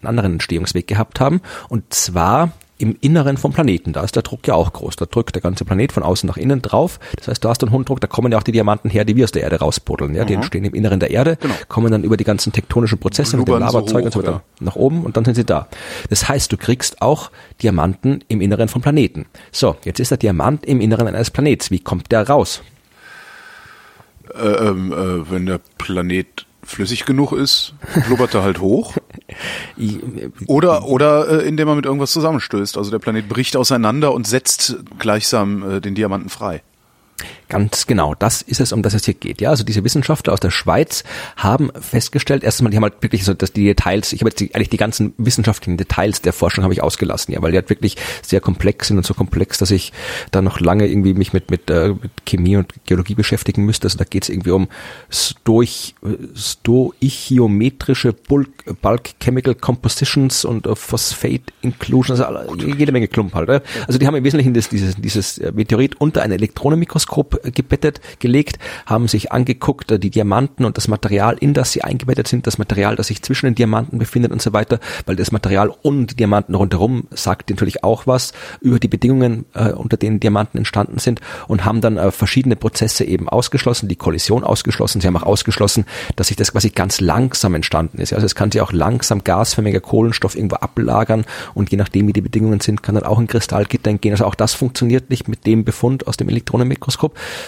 [0.01, 1.41] einen anderen Entstehungsweg gehabt haben.
[1.69, 3.93] Und zwar im Inneren vom Planeten.
[3.93, 4.97] Da ist der Druck ja auch groß.
[4.97, 6.99] Da drückt der ganze Planet von außen nach innen drauf.
[7.17, 9.05] Das heißt, da hast du einen hohen Druck, da kommen ja auch die Diamanten her,
[9.05, 10.17] die wir aus der Erde rauspuddeln.
[10.17, 10.41] Ja, die mhm.
[10.43, 11.55] entstehen im Inneren der Erde, genau.
[11.69, 14.75] kommen dann über die ganzen tektonischen Prozesse mit dem Lavazeug so und so weiter nach
[14.75, 15.69] oben und dann sind sie da.
[16.11, 17.31] Das heißt, du kriegst auch
[17.63, 19.27] Diamanten im Inneren vom Planeten.
[19.53, 21.71] So, jetzt ist der Diamant im Inneren eines Planets.
[21.71, 22.63] Wie kommt der raus?
[24.35, 27.75] Äh, ähm, äh, wenn der Planet flüssig genug ist,
[28.07, 28.97] blubbert er halt hoch.
[30.47, 32.76] Oder, oder äh, indem er mit irgendwas zusammenstößt.
[32.76, 36.62] Also der Planet bricht auseinander und setzt gleichsam äh, den Diamanten frei.
[37.49, 39.40] Ganz genau, das ist es, um das es hier geht.
[39.42, 41.04] Ja, also diese Wissenschaftler aus der Schweiz
[41.37, 44.40] haben festgestellt, erstens mal, die haben halt wirklich so, dass die Details, ich habe jetzt
[44.40, 47.69] die, eigentlich die ganzen wissenschaftlichen Details der Forschung habe ich ausgelassen, ja, weil die halt
[47.69, 49.92] wirklich sehr komplex sind und so komplex, dass ich
[50.31, 53.87] da noch lange irgendwie mich mit mit, äh, mit Chemie und Geologie beschäftigen müsste.
[53.87, 54.69] Also da geht es irgendwie um
[55.11, 55.95] stoich,
[56.35, 63.50] stoichiometrische Bulk, Bulk Chemical Compositions und uh, Phosphate Inclusion, also jede Menge Klump halt.
[63.50, 63.61] Ja.
[63.87, 69.09] Also die haben im Wesentlichen das, dieses, dieses Meteorit unter ein Elektronenmikroskop gebettet, gelegt, haben
[69.09, 72.97] sich angeguckt, äh, die Diamanten und das Material, in das sie eingebettet sind, das Material,
[72.97, 76.55] das sich zwischen den Diamanten befindet und so weiter, weil das Material und die Diamanten
[76.55, 81.65] rundherum sagt natürlich auch was über die Bedingungen, äh, unter denen Diamanten entstanden sind und
[81.65, 85.85] haben dann äh, verschiedene Prozesse eben ausgeschlossen, die Kollision ausgeschlossen, sie haben auch ausgeschlossen,
[86.17, 88.12] dass sich das quasi ganz langsam entstanden ist.
[88.12, 92.21] Also es kann sich auch langsam gasförmiger Kohlenstoff irgendwo ablagern und je nachdem, wie die
[92.21, 94.12] Bedingungen sind, kann dann auch ein Kristallgitter entgehen.
[94.12, 96.91] Also auch das funktioniert nicht mit dem Befund aus dem Elektronenmikroskop,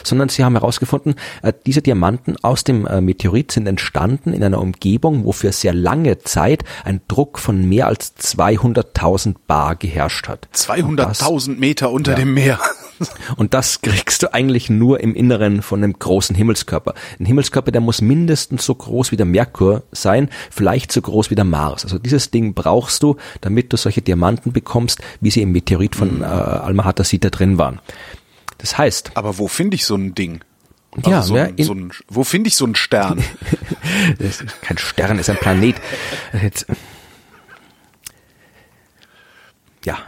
[0.03, 4.61] sondern sie haben herausgefunden, äh, diese Diamanten aus dem äh, Meteorit sind entstanden in einer
[4.61, 10.49] Umgebung, wo für sehr lange Zeit ein Druck von mehr als 200.000 Bar geherrscht hat.
[10.55, 12.19] 200.000 Meter unter ja.
[12.19, 12.59] dem Meer.
[13.37, 16.95] Und das kriegst du eigentlich nur im Inneren von einem großen Himmelskörper.
[17.19, 21.35] Ein Himmelskörper, der muss mindestens so groß wie der Merkur sein, vielleicht so groß wie
[21.35, 21.85] der Mars.
[21.85, 26.23] Also dieses Ding brauchst du, damit du solche Diamanten bekommst, wie sie im Meteorit von
[26.23, 27.81] äh, Alma Sita drin waren.
[28.65, 29.11] Das heißt.
[29.13, 30.43] Aber wo finde ich so ein Ding?
[30.97, 33.23] Also ja, so, ein, so ein, wo finde ich so einen Stern?
[34.63, 35.77] kein Stern, ist ein Planet.
[36.41, 36.65] Jetzt,
[39.85, 39.99] ja,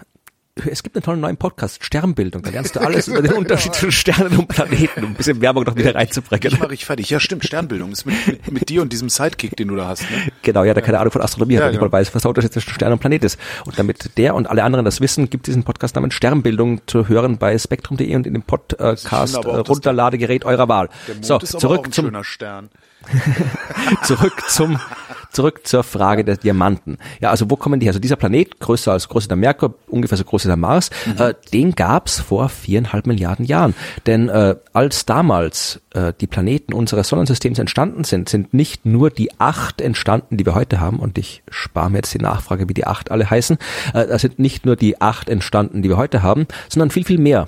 [0.65, 2.41] es gibt einen tollen neuen Podcast, Sternbildung.
[2.43, 5.65] Da lernst du alles über den Unterschied zwischen Sternen und Planeten, um ein bisschen Werbung
[5.65, 6.55] noch wieder reinzubringen.
[6.55, 7.11] Ich mache ich fertig.
[7.11, 10.03] Ja, stimmt, Sternbildung ist mit, mit, mit dir und diesem Sidekick, den du da hast.
[10.03, 10.33] Ne?
[10.43, 11.73] Genau, ja, der keine Ahnung von Astronomie ja, hat, ja.
[11.73, 13.39] nicht mal weiß, was der Unterschied zwischen Stern und Planet ist.
[13.67, 17.07] Und damit der und alle anderen das wissen, gibt es diesen Podcast namens Sternbildung zu
[17.07, 20.89] hören bei spektrum.de und in dem Podcast äh, Runterladegerät eurer Wahl.
[21.21, 22.71] so, zurück zum Stern.
[24.03, 24.79] zurück zum
[25.37, 26.97] zurück zur Frage der Diamanten.
[27.21, 27.91] Ja, also wo kommen die her?
[27.91, 31.23] Also dieser Planet, größer als größer der Merkur, ungefähr so groß wie der Mars, mhm.
[31.23, 33.75] äh, den gab's vor viereinhalb Milliarden Jahren.
[34.07, 39.31] Denn äh, als damals äh, die Planeten unseres Sonnensystems entstanden sind, sind nicht nur die
[39.39, 42.87] acht entstanden, die wir heute haben, und ich spare mir jetzt die Nachfrage, wie die
[42.87, 43.59] acht alle heißen,
[43.93, 47.19] äh, da sind nicht nur die acht entstanden, die wir heute haben, sondern viel, viel
[47.19, 47.47] mehr.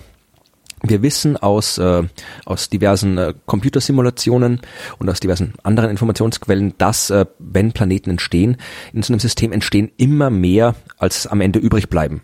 [0.82, 2.02] Wir wissen aus, äh,
[2.44, 4.60] aus diversen äh, Computersimulationen
[4.98, 8.56] und aus diversen anderen Informationsquellen, dass äh, wenn Planeten entstehen,
[8.92, 12.22] in so einem System entstehen immer mehr, als am Ende übrig bleiben.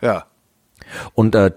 [0.00, 0.26] Ja.
[1.14, 1.50] Und äh,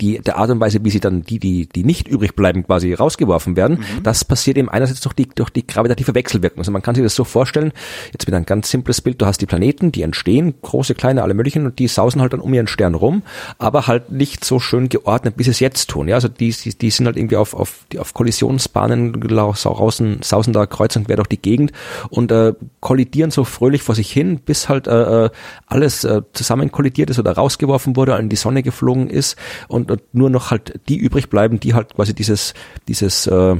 [0.00, 2.92] die, der Art und Weise, wie sie dann die, die, die nicht übrig bleiben, quasi
[2.94, 4.02] rausgeworfen werden, mhm.
[4.02, 6.58] das passiert eben einerseits durch die, durch die gravitative Wechselwirkung.
[6.58, 7.72] Also man kann sich das so vorstellen,
[8.12, 11.34] jetzt wieder ein ganz simples Bild, du hast die Planeten, die entstehen, große, kleine, alle
[11.34, 13.22] möglichen, und die sausen halt dann um ihren Stern rum,
[13.58, 16.08] aber halt nicht so schön geordnet, wie sie es jetzt tun.
[16.08, 19.20] Ja, also die, die, die sind halt irgendwie auf, auf, die, auf Kollisionsbahnen
[19.54, 21.72] sausen, sausen da kreuz und quer durch die Gegend
[22.10, 25.30] und äh, kollidieren so fröhlich vor sich hin, bis halt äh, äh
[25.66, 29.36] alles äh, zusammen kollidiert ist oder rausgeworfen wurde, in die Sonne geflogen ist
[29.68, 32.54] und und, und nur noch halt die übrig bleiben, die halt quasi dieses,
[32.88, 33.56] dieses äh,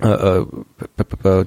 [0.00, 0.44] äh,
[1.24, 1.44] äh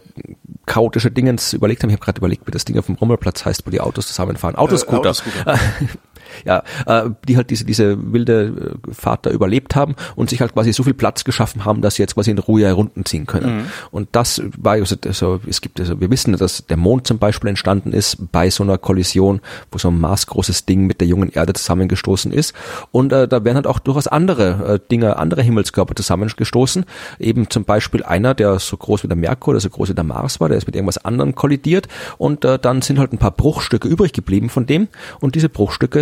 [0.65, 1.89] chaotische Dingens überlegt haben.
[1.89, 4.55] Ich habe gerade überlegt, wie das Ding auf dem Rummelplatz heißt, wo die Autos zusammenfahren.
[4.55, 5.05] Autoscooter.
[5.05, 5.59] Äh, Autoscooter.
[6.45, 10.53] ja, äh, die halt diese, diese wilde äh, Fahrt da überlebt haben und sich halt
[10.53, 13.57] quasi so viel Platz geschaffen haben, dass sie jetzt quasi in Ruhe herunterziehen können.
[13.57, 13.65] Mhm.
[13.91, 17.49] Und das war also, also, es gibt also, wir wissen, dass der Mond zum Beispiel
[17.49, 21.53] entstanden ist bei so einer Kollision, wo so ein maßgroßes Ding mit der jungen Erde
[21.53, 22.53] zusammengestoßen ist.
[22.91, 26.85] Und äh, da werden halt auch durchaus andere äh, Dinge, andere Himmelskörper zusammengestoßen.
[27.19, 30.03] Eben zum Beispiel einer, der so groß wie der Merkur oder so groß wie der
[30.03, 31.87] Mars war, der ist mit irgendwas anderem kollidiert
[32.17, 34.87] und äh, dann sind halt ein paar Bruchstücke übrig geblieben von dem
[35.19, 35.99] und diese Bruchstücke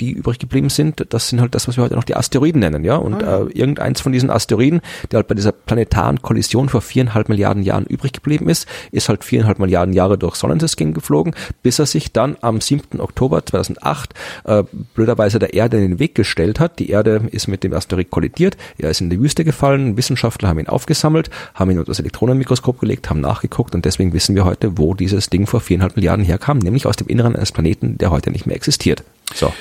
[0.00, 2.84] die übrig geblieben sind, das sind halt das, was wir heute noch die Asteroiden nennen,
[2.84, 2.96] ja.
[2.96, 3.42] Und ah.
[3.42, 4.80] Äh, irgendeins von diesen Asteroiden,
[5.10, 9.24] der halt bei dieser planetaren Kollision vor viereinhalb Milliarden Jahren übrig geblieben ist, ist halt
[9.24, 13.00] viereinhalb Milliarden Jahre durch Sonnensystem geflogen, bis er sich dann am 7.
[13.00, 16.78] Oktober 2008 äh, blöderweise der Erde in den Weg gestellt hat.
[16.78, 20.58] Die Erde ist mit dem Asteroid kollidiert, er ist in die Wüste gefallen, Wissenschaftler haben
[20.58, 24.76] ihn aufgesammelt, haben ihn unter das Elektronenmikroskop gelegt, haben nachgeguckt und deswegen wissen wir heute,
[24.78, 28.30] wo dieses Ding vor viereinhalb Milliarden herkam, nämlich aus dem Inneren eines Planeten, der heute
[28.30, 29.02] nicht mehr existiert.
[29.34, 29.52] So.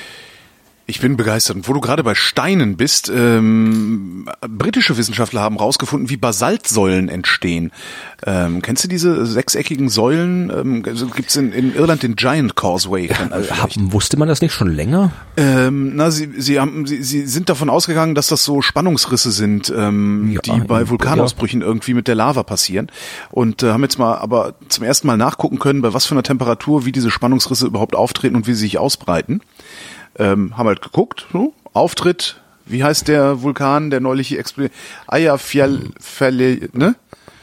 [0.88, 1.56] Ich bin begeistert.
[1.56, 7.72] Und wo du gerade bei Steinen bist, ähm, britische Wissenschaftler haben herausgefunden, wie Basaltsäulen entstehen.
[8.24, 10.52] Ähm, kennst du diese sechseckigen Säulen?
[10.52, 13.08] Ähm, also Gibt in, in Irland den Giant Causeway?
[13.08, 15.12] Ja, äh, haben, wusste man das nicht schon länger?
[15.38, 19.74] Ähm, na, sie, sie, haben, sie, sie sind davon ausgegangen, dass das so Spannungsrisse sind,
[19.76, 21.68] ähm, ja, die bei Vulkanausbrüchen ja.
[21.68, 22.92] irgendwie mit der Lava passieren.
[23.32, 26.24] Und äh, haben jetzt mal aber zum ersten Mal nachgucken können, bei was für einer
[26.24, 29.42] Temperatur, wie diese Spannungsrisse überhaupt auftreten und wie sie sich ausbreiten
[30.18, 34.74] ähm, haben halt geguckt, so, Auftritt, wie heißt der Vulkan, der neulich explodiert?
[35.08, 35.80] Eyjafjall,
[36.74, 36.96] ne?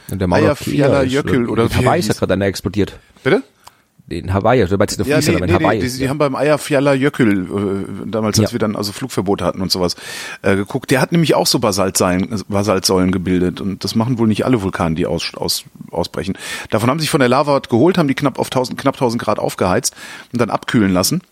[0.08, 2.98] Der Eyjafjaller Jökull oder wie Hawaii ist ja gerade einer explodiert.
[3.22, 3.42] Bitte?
[4.08, 5.78] In Hawaii, du meinst in ja, nee, nee, Hawaii.
[5.78, 6.10] Nee, die, die ja.
[6.10, 8.54] haben beim Eyjafjaller Jökull, äh, damals, als ja.
[8.54, 9.96] wir dann also Flugverbote hatten und sowas,
[10.42, 10.90] äh, geguckt.
[10.90, 14.96] Der hat nämlich auch so Basaltsäulen, Basaltsäulen gebildet und das machen wohl nicht alle Vulkane,
[14.96, 16.36] die aus, aus, ausbrechen.
[16.70, 19.22] Davon haben sie sich von der Lava geholt, haben die knapp auf 1000, knapp 1000
[19.22, 19.94] Grad aufgeheizt
[20.32, 21.22] und dann abkühlen lassen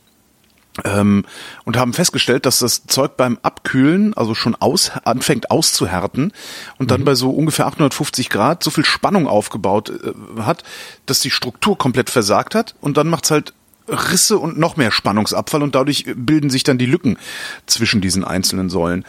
[0.84, 1.24] ähm,
[1.64, 6.32] und haben festgestellt, dass das Zeug beim Abkühlen also schon aus, anfängt auszuhärten
[6.78, 7.04] und dann mhm.
[7.04, 10.62] bei so ungefähr 850 Grad so viel Spannung aufgebaut äh, hat,
[11.06, 13.54] dass die Struktur komplett versagt hat und dann macht's halt
[13.88, 17.18] Risse und noch mehr Spannungsabfall und dadurch bilden sich dann die Lücken
[17.66, 19.04] zwischen diesen einzelnen Säulen.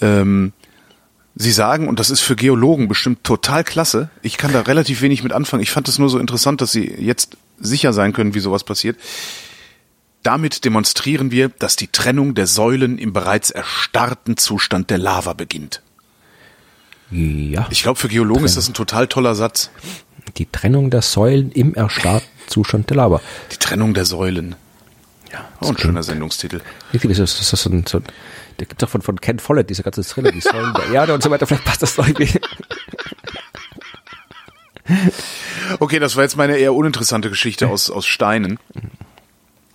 [0.00, 0.52] Ähm,
[1.36, 5.22] Sie sagen, und das ist für Geologen bestimmt total klasse, ich kann da relativ wenig
[5.22, 5.62] mit anfangen.
[5.62, 8.96] Ich fand es nur so interessant, dass Sie jetzt sicher sein können, wie sowas passiert.
[10.22, 15.82] Damit demonstrieren wir, dass die Trennung der Säulen im bereits erstarrten Zustand der Lava beginnt.
[17.10, 17.66] Ja.
[17.70, 18.44] Ich glaube, für Geologen Trennung.
[18.46, 19.70] ist das ein total toller Satz.
[20.36, 23.20] Die Trennung der Säulen im erstarrten Zustand der Lava.
[23.50, 24.54] Die Trennung der Säulen.
[25.32, 26.60] Ja, auch ein schöner Sendungstitel.
[26.92, 28.00] Wirklich, das ist, das ist so ein, so,
[28.58, 31.22] der gibt auch von, von Ken Follett, diese ganze Thriller, die Säulen der Erde und
[31.22, 31.46] so weiter.
[31.46, 32.38] Vielleicht passt das doch irgendwie.
[35.78, 38.58] Okay, das war jetzt meine eher uninteressante Geschichte aus, aus Steinen.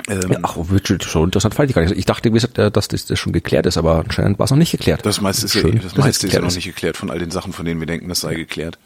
[0.07, 0.57] Ähm, ach,
[1.01, 1.97] schon interessant fand ich gar nicht.
[1.97, 4.57] Ich dachte, wie gesagt, äh, dass das, schon geklärt ist, aber anscheinend war es noch
[4.57, 5.05] nicht geklärt.
[5.05, 7.31] Das meiste ist, Schön, ja, das meiste ist ja noch nicht geklärt von all den
[7.31, 8.77] Sachen, von denen wir denken, das sei geklärt.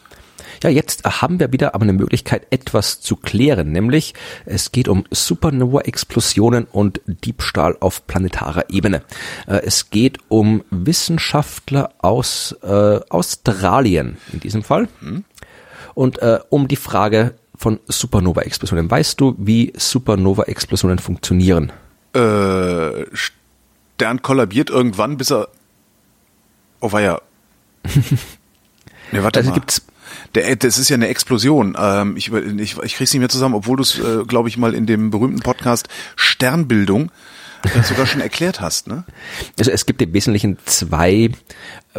[0.64, 4.14] Ja, jetzt haben wir wieder aber eine Möglichkeit, etwas zu klären, nämlich
[4.46, 9.02] es geht um Supernova-Explosionen und Diebstahl auf planetarer Ebene.
[9.48, 15.24] Äh, es geht um Wissenschaftler aus äh, Australien in diesem Fall hm.
[15.96, 18.90] und äh, um die Frage, von Supernova-Explosionen.
[18.90, 21.74] Weißt du, wie Supernova-Explosionen funktionieren?
[22.14, 25.50] Äh, Stern kollabiert irgendwann, bis er.
[26.80, 27.20] Oh, war ja.
[29.12, 29.56] ne, warte also mal.
[29.56, 29.86] gibt's
[30.36, 31.76] der, das ist ja eine Explosion.
[31.78, 34.74] Ähm, ich, ich, ich krieg's nicht mehr zusammen, obwohl du es, äh, glaube ich, mal
[34.74, 37.12] in dem berühmten Podcast Sternbildung äh,
[37.84, 39.04] sogar schon erklärt hast, ne?
[39.58, 41.30] Also es gibt im Wesentlichen zwei äh,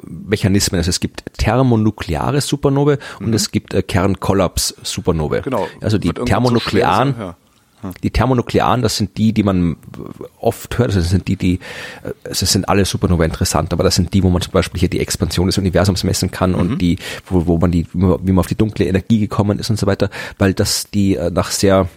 [0.04, 0.78] Mechanismen.
[0.78, 3.26] Also es gibt thermonukleare Supernovae mhm.
[3.26, 5.42] und es gibt äh, Kernkollaps-Supernovae.
[5.42, 5.68] Genau.
[5.80, 7.34] Also die thermonuklearen, so.
[8.02, 9.76] Die thermonuklearen, das sind die, die man
[10.38, 11.60] oft hört, also das sind die, die,
[12.24, 15.00] es sind alle Supernova interessant, aber das sind die, wo man zum Beispiel hier die
[15.00, 16.58] Expansion des Universums messen kann mhm.
[16.58, 19.78] und die, wo, wo man die, wie man auf die dunkle Energie gekommen ist und
[19.78, 21.88] so weiter, weil das die nach sehr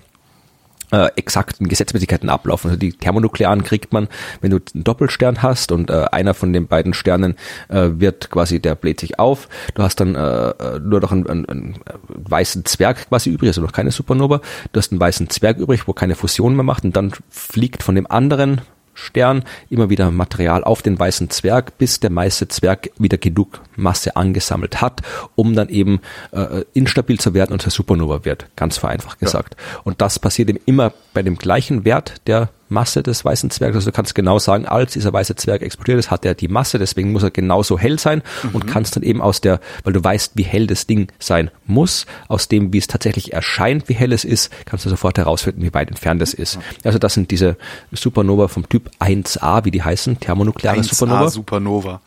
[0.94, 2.70] äh, exakten Gesetzmäßigkeiten ablaufen.
[2.70, 4.08] Also die Thermonuklearen kriegt man,
[4.42, 7.36] wenn du einen Doppelstern hast und äh, einer von den beiden Sternen
[7.68, 9.50] äh, wird quasi, der bläht sich auf.
[9.74, 13.62] Du hast dann äh, äh nur noch einen, einen, einen weißen Zwerg quasi übrig, also
[13.62, 14.42] noch keine Supernova.
[14.72, 17.96] Du hast einen weißen Zwerg übrig, wo keine Fusion mehr macht und dann fliegt von
[17.96, 18.62] dem anderen
[18.94, 24.16] Stern immer wieder Material auf den weißen Zwerg, bis der weiße Zwerg wieder genug Masse
[24.16, 25.02] angesammelt hat,
[25.36, 26.02] um dann eben
[26.32, 29.56] äh, instabil zu werden und zur Supernova wird, ganz vereinfacht gesagt.
[29.58, 29.82] Ja.
[29.84, 33.76] Und das passiert eben immer bei dem gleichen Wert der Masse des weißen Zwergs.
[33.76, 36.80] Also du kannst genau sagen, als dieser weiße Zwerg explodiert ist, hat er die Masse,
[36.80, 38.50] deswegen muss er genauso hell sein mhm.
[38.56, 42.06] und kannst dann eben aus der, weil du weißt, wie hell das Ding sein muss,
[42.28, 45.74] aus dem, wie es tatsächlich erscheint, wie hell es ist, kannst du sofort herausfinden, wie
[45.74, 46.60] weit entfernt es ist.
[46.84, 47.56] Also das sind diese
[47.92, 51.30] Supernova vom Typ 1a, wie die heißen, thermonukleare 1A Supernova.
[51.30, 52.02] Supernova.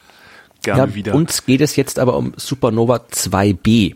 [0.63, 1.15] Gerne ja, wieder.
[1.15, 3.95] Uns geht es jetzt aber um Supernova 2b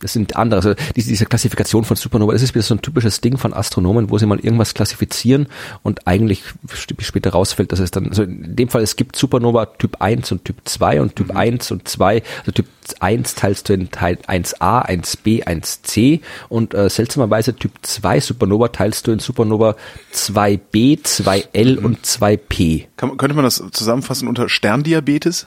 [0.00, 3.20] das sind andere, also diese, diese Klassifikation von Supernova, das ist wieder so ein typisches
[3.20, 5.48] Ding von Astronomen, wo sie mal irgendwas klassifizieren
[5.82, 6.42] und eigentlich
[7.00, 10.44] später rausfällt, dass es dann, also in dem Fall, es gibt Supernova Typ 1 und
[10.44, 11.36] Typ 2 und Typ mhm.
[11.36, 16.88] 1 und 2, also Typ 1 teilst du in Teil 1a, 1b, 1c und äh,
[16.88, 19.76] seltsamerweise Typ 2 Supernova teilst du in Supernova
[20.14, 21.84] 2b, 2l mhm.
[21.84, 22.86] und 2p.
[22.96, 25.46] Kann, könnte man das zusammenfassen unter Sterndiabetes?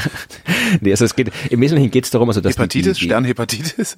[0.80, 3.96] nee, also es geht, im Wesentlichen geht es darum, also dass Hepatitis, die, die, Sternhepatitis?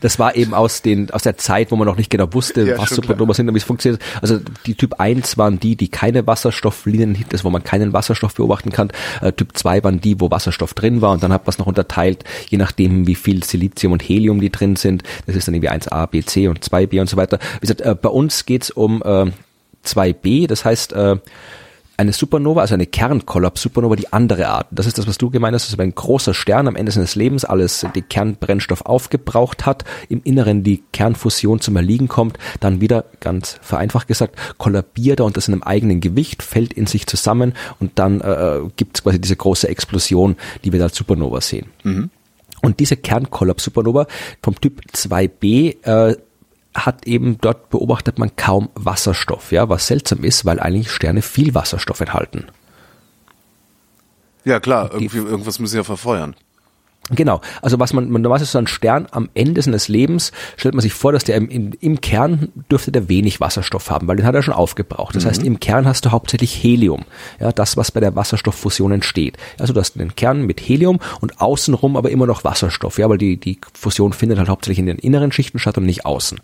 [0.00, 2.78] Das war eben aus den, aus der Zeit, wo man noch nicht genau wusste, ja,
[2.78, 4.02] was Supernova sind und wie es funktioniert.
[4.22, 8.72] Also die Typ 1 waren die, die keine Wasserstofflinien, das wo man keinen Wasserstoff beobachten
[8.72, 8.90] kann.
[9.20, 11.66] Äh, typ 2 waren die, wo Wasserstoff drin war und dann hat man es noch
[11.86, 15.02] unterteilt, je nachdem wie viel Silizium und Helium die drin sind.
[15.26, 17.38] Das ist dann irgendwie 1a, b, c und 2b und so weiter.
[17.54, 19.30] Wie gesagt, äh, bei uns geht's um äh,
[19.84, 21.16] 2b, das heißt, äh,
[21.96, 24.66] eine Supernova, also eine Kernkollaps-Supernova, die andere Art.
[24.70, 27.14] Das ist das, was du gemeint hast, dass wenn ein großer Stern am Ende seines
[27.14, 33.06] Lebens alles, die Kernbrennstoff aufgebraucht hat, im Inneren die Kernfusion zum Erliegen kommt, dann wieder,
[33.20, 38.20] ganz vereinfacht gesagt, kollabiert er unter seinem eigenen Gewicht, fällt in sich zusammen und dann
[38.20, 41.66] äh, gibt es quasi diese große Explosion, die wir da als Supernova sehen.
[41.82, 42.10] Mhm.
[42.62, 44.06] Und diese Kernkollaps-Supernova
[44.42, 46.16] vom Typ 2b äh,
[46.84, 51.54] hat eben dort beobachtet man kaum Wasserstoff, ja, was seltsam ist, weil eigentlich Sterne viel
[51.54, 52.46] Wasserstoff enthalten.
[54.44, 56.36] Ja klar, irgendwie, irgendwas müssen sie ja verfeuern.
[57.10, 60.74] Genau, also was man, man weiß, ist so ein Stern am Ende seines Lebens, stellt
[60.74, 64.16] man sich vor, dass der im, im, im Kern dürfte der wenig Wasserstoff haben, weil
[64.16, 65.14] den hat er schon aufgebraucht.
[65.14, 65.28] Das mhm.
[65.28, 67.04] heißt, im Kern hast du hauptsächlich Helium,
[67.38, 69.36] ja, das, was bei der Wasserstofffusion entsteht.
[69.58, 73.18] Also du hast den Kern mit Helium und außenrum aber immer noch Wasserstoff, ja, weil
[73.18, 76.40] die, die Fusion findet halt hauptsächlich in den inneren Schichten statt und nicht außen.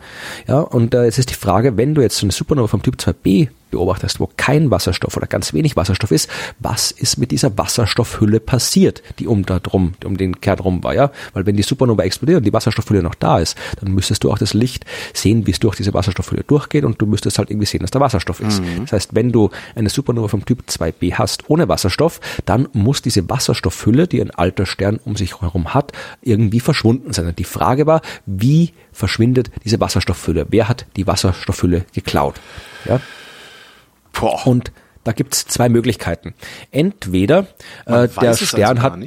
[0.47, 2.97] Ja, und äh, jetzt ist die Frage, wenn du jetzt so eine Supernova vom Typ
[2.97, 6.31] 2b beobachtest, wo kein Wasserstoff oder ganz wenig Wasserstoff ist,
[6.61, 10.95] was ist mit dieser Wasserstoffhülle passiert, die um da drum, um den Kern rum war,
[10.95, 11.11] ja?
[11.33, 14.39] Weil wenn die Supernova explodiert und die Wasserstoffhülle noch da ist, dann müsstest du auch
[14.39, 17.81] das Licht sehen, wie es durch diese Wasserstoffhülle durchgeht und du müsstest halt irgendwie sehen,
[17.81, 18.61] dass da Wasserstoff ist.
[18.61, 18.83] Mhm.
[18.83, 23.29] Das heißt, wenn du eine Supernova vom Typ 2b hast, ohne Wasserstoff, dann muss diese
[23.29, 27.27] Wasserstoffhülle, die ein alter Stern um sich herum hat, irgendwie verschwunden sein.
[27.27, 30.47] Und die Frage war, wie verschwindet diese Wasserstoffhülle?
[30.51, 32.41] Wer hat die Wasserstoffhülle geklaut?
[32.85, 33.01] Ja?
[34.23, 34.47] Boah.
[34.47, 34.73] Und
[35.05, 36.35] da gibt's zwei Möglichkeiten.
[36.71, 37.47] Entweder
[37.87, 38.99] äh, der also Stern also hat.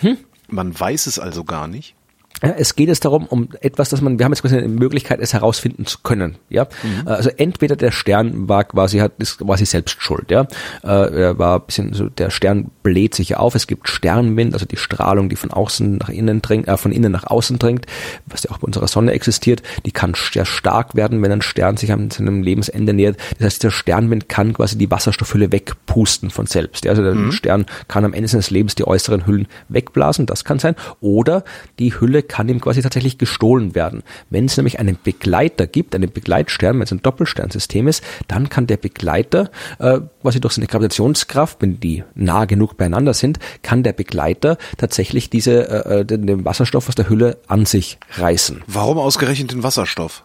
[0.00, 0.18] Hm?
[0.48, 1.94] Man weiß es also gar nicht.
[2.40, 5.32] Es geht es darum, um etwas, dass man, wir haben jetzt quasi eine Möglichkeit, es
[5.32, 6.66] herausfinden zu können, ja.
[6.82, 7.08] Mhm.
[7.08, 10.46] Also entweder der Stern war quasi, hat, ist quasi selbst schuld, ja.
[10.82, 14.76] Äh, er war bisschen so, der Stern bläht sich auf, es gibt Sternwind, also die
[14.76, 17.86] Strahlung, die von außen nach innen dringt, äh, von innen nach außen dringt,
[18.26, 21.76] was ja auch bei unserer Sonne existiert, die kann sehr stark werden, wenn ein Stern
[21.76, 23.16] sich an seinem Lebensende nähert.
[23.38, 26.84] Das heißt, der Sternwind kann quasi die Wasserstoffhülle wegpusten von selbst.
[26.84, 26.90] Ja?
[26.90, 27.32] Also der mhm.
[27.32, 30.76] Stern kann am Ende seines Lebens die äußeren Hüllen wegblasen, das kann sein.
[31.00, 31.44] Oder
[31.78, 34.02] die Hülle kann ihm quasi tatsächlich gestohlen werden.
[34.30, 38.66] Wenn es nämlich einen Begleiter gibt, einen Begleitstern, wenn es ein Doppelsternsystem ist, dann kann
[38.66, 43.92] der Begleiter äh, quasi durch seine Gravitationskraft, wenn die nah genug beieinander sind, kann der
[43.92, 48.62] Begleiter tatsächlich diese äh, äh den, den Wasserstoff aus der Hülle an sich reißen.
[48.66, 50.24] Warum ausgerechnet den Wasserstoff?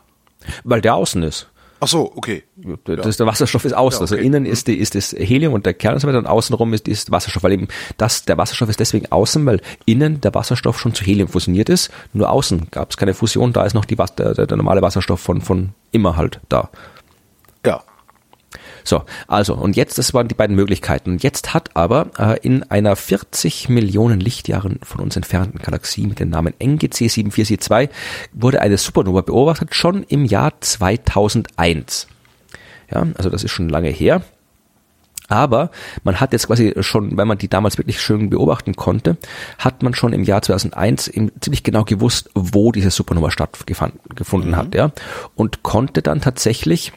[0.64, 1.48] Weil der außen ist.
[1.84, 2.44] Ach so, okay.
[2.86, 3.12] Das, ja.
[3.12, 3.98] Der Wasserstoff ist außen.
[3.98, 4.24] Ja, also okay.
[4.24, 6.76] Also innen ist, die, ist das Helium und der Kern und so weiter und außenrum
[6.76, 7.42] ist, ist Wasserstoff.
[7.42, 7.68] Weil eben
[7.98, 11.90] das, der Wasserstoff ist deswegen außen, weil innen der Wasserstoff schon zu Helium fusioniert ist.
[12.14, 15.22] Nur außen gab es keine Fusion, da ist noch die, der, der, der normale Wasserstoff
[15.22, 16.70] von, von immer halt da.
[18.84, 21.18] So, also, und jetzt, das waren die beiden Möglichkeiten.
[21.20, 26.30] Jetzt hat aber äh, in einer 40 Millionen Lichtjahren von uns entfernten Galaxie mit dem
[26.30, 27.90] Namen NGC 7442
[28.34, 32.08] wurde eine Supernova beobachtet, schon im Jahr 2001.
[32.92, 34.22] Ja, also das ist schon lange her.
[35.32, 35.72] Aber
[36.04, 39.16] man hat jetzt quasi schon, weil man die damals wirklich schön beobachten konnte,
[39.58, 44.56] hat man schon im Jahr 2001 ziemlich genau gewusst, wo diese Supernova stattgefunden mhm.
[44.58, 44.92] hat, ja,
[45.36, 46.92] und konnte dann tatsächlich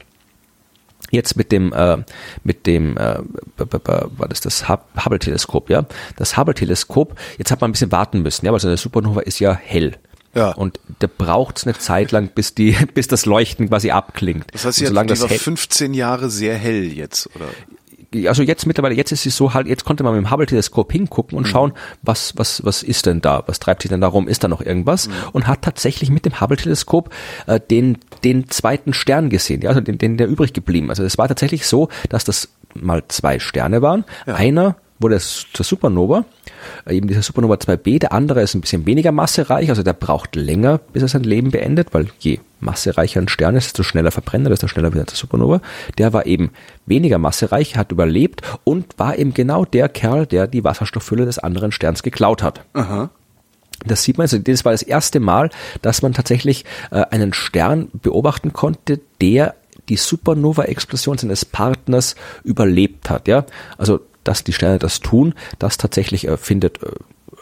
[1.15, 1.99] jetzt mit dem äh,
[2.43, 3.19] mit dem äh,
[3.57, 8.23] war das das Hubble Teleskop ja das Hubble Teleskop jetzt hat man ein bisschen warten
[8.23, 9.97] müssen ja weil so eine Supernova ist ja hell
[10.35, 10.51] ja.
[10.51, 14.47] Und da braucht es eine Zeit lang, bis die, bis das Leuchten quasi abklingt.
[14.53, 17.47] Das heißt, hat, die war 15 Jahre sehr hell jetzt, oder?
[18.27, 21.37] Also jetzt mittlerweile, jetzt ist es so halt, jetzt konnte man mit dem Hubble-Teleskop hingucken
[21.37, 21.51] und mhm.
[21.51, 21.73] schauen,
[22.03, 23.43] was, was, was ist denn da?
[23.47, 24.29] Was treibt sich denn da rum?
[24.29, 25.09] Ist da noch irgendwas?
[25.09, 25.13] Mhm.
[25.33, 27.11] Und hat tatsächlich mit dem Hubble-Teleskop
[27.47, 30.91] äh, den, den zweiten Stern gesehen, ja, also den, den, der übrig geblieben.
[30.91, 34.05] Also es war tatsächlich so, dass das mal zwei Sterne waren.
[34.27, 34.35] Ja.
[34.35, 36.25] Einer wurde zur Supernova,
[36.87, 40.37] äh, eben dieser Supernova 2b, der andere ist ein bisschen weniger massereich, also der braucht
[40.37, 44.47] länger, bis er sein Leben beendet, weil je massereicher ein Stern ist, desto schneller verbrennt
[44.47, 45.61] er, desto schneller wird er zur Supernova.
[45.99, 46.51] Der war eben
[46.87, 51.73] weniger massereich, hat überlebt und war eben genau der Kerl, der die Wasserstofffülle des anderen
[51.73, 52.65] Sterns geklaut hat.
[52.73, 53.11] Aha.
[53.85, 55.51] Das sieht man, also das war das erste Mal,
[55.83, 59.57] dass man tatsächlich äh, einen Stern beobachten konnte, der
[59.89, 63.29] die Supernova-Explosion seines Partners überlebt hat.
[63.29, 63.45] Ja,
[63.77, 66.91] also dass die Sterne das tun, das tatsächlich äh, findet äh,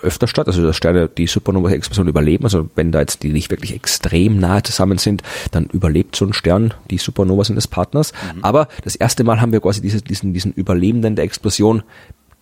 [0.03, 3.75] öfter statt, also dass Sterne die Supernova-Explosion überleben, also wenn da jetzt die nicht wirklich
[3.75, 8.13] extrem nahe zusammen sind, dann überlebt so ein Stern die Supernova seines Partners.
[8.35, 8.45] Mhm.
[8.45, 11.83] Aber das erste Mal haben wir quasi diese, diesen, diesen Überlebenden der Explosion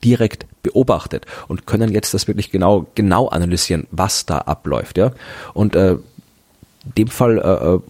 [0.02, 5.12] direkt beobachtet und können jetzt das wirklich genau genau analysieren, was da abläuft, ja.
[5.52, 7.80] Und äh, in dem Fall äh, äh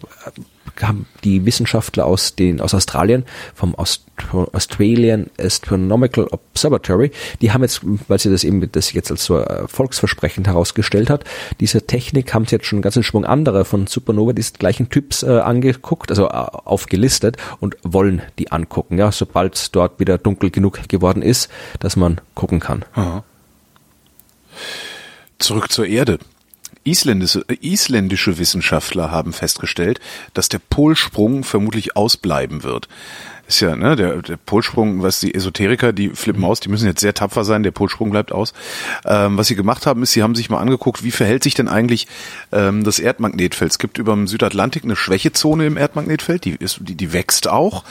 [0.81, 4.05] haben die Wissenschaftler aus den aus Australien vom Aust
[4.53, 10.47] Australian Astronomical Observatory, die haben jetzt, weil sie das eben das jetzt als so erfolgsversprechend
[10.47, 11.23] herausgestellt hat,
[11.59, 15.23] diese Technik haben sie jetzt schon einen ganzen Schwung anderer von Supernova dieses gleichen Typs
[15.23, 20.87] äh, angeguckt, also äh, aufgelistet und wollen die angucken, ja, sobald dort wieder dunkel genug
[20.87, 22.85] geworden ist, dass man gucken kann.
[22.93, 23.23] Aha.
[25.39, 26.19] Zurück zur Erde.
[26.83, 29.99] Isländische, isländische Wissenschaftler haben festgestellt,
[30.33, 32.87] dass der Polsprung vermutlich ausbleiben wird
[33.47, 37.01] ist ja, ne, der, der Polsprung, was die Esoteriker, die flippen aus, die müssen jetzt
[37.01, 38.53] sehr tapfer sein, der Polsprung bleibt aus.
[39.05, 41.67] Ähm, was sie gemacht haben, ist, sie haben sich mal angeguckt, wie verhält sich denn
[41.67, 42.07] eigentlich
[42.51, 43.71] ähm, das Erdmagnetfeld.
[43.71, 47.83] Es gibt über dem Südatlantik eine Schwächezone im Erdmagnetfeld, die, ist, die, die wächst auch.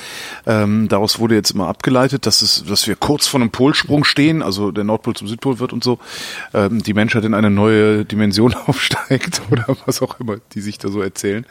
[0.47, 4.43] Ähm, daraus wurde jetzt immer abgeleitet, dass, es, dass wir kurz vor einem Polsprung stehen,
[4.43, 5.99] also der Nordpol zum Südpol wird und so,
[6.55, 10.89] ähm, die Menschheit in eine neue Dimension aufsteigt oder was auch immer, die sich da
[10.89, 11.47] so erzählen.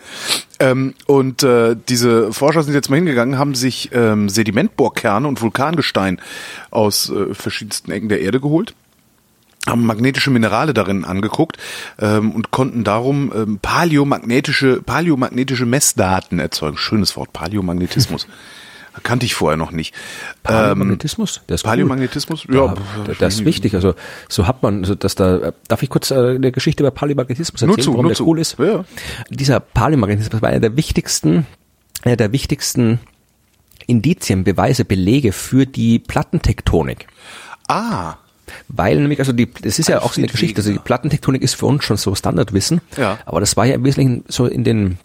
[0.60, 6.20] Ähm, und äh, diese Forscher sind jetzt mal hingegangen, haben sich ähm, Sedimentbohrkerne und Vulkangestein
[6.72, 8.74] aus äh, verschiedensten Ecken der Erde geholt
[9.68, 11.58] haben magnetische Minerale darin angeguckt
[12.00, 16.78] ähm, und konnten darum ähm, paläomagnetische paläomagnetische Messdaten erzeugen.
[16.78, 18.28] Schönes Wort, Paläomagnetismus.
[19.04, 19.94] Kannte ich vorher noch nicht.
[20.44, 21.42] Paläomagnetismus?
[21.48, 22.46] Der ist Paläomagnetismus?
[22.50, 22.56] Cool.
[22.56, 22.66] Ja,
[23.08, 23.76] ja das ist wichtig.
[23.76, 23.94] Also
[24.28, 27.82] so hat man, also dass da, darf ich kurz äh, eine Geschichte über Paläomagnetismus erzählen,
[27.82, 28.28] zu, warum der zu.
[28.28, 28.58] cool ist?
[28.60, 28.84] Ja.
[29.30, 31.46] Dieser Paläomagnetismus war einer der wichtigsten,
[32.04, 33.00] einer der wichtigsten
[33.88, 37.08] Indizien, Beweise, Belege für die Plattentektonik.
[37.68, 38.16] Ah.
[38.68, 41.56] Weil nämlich, also die, das ist ja auch so eine Geschichte, also die Plattentektonik ist
[41.56, 43.20] für uns schon so Standardwissen, ja.
[43.26, 44.98] aber das war ja im Wesentlichen so in den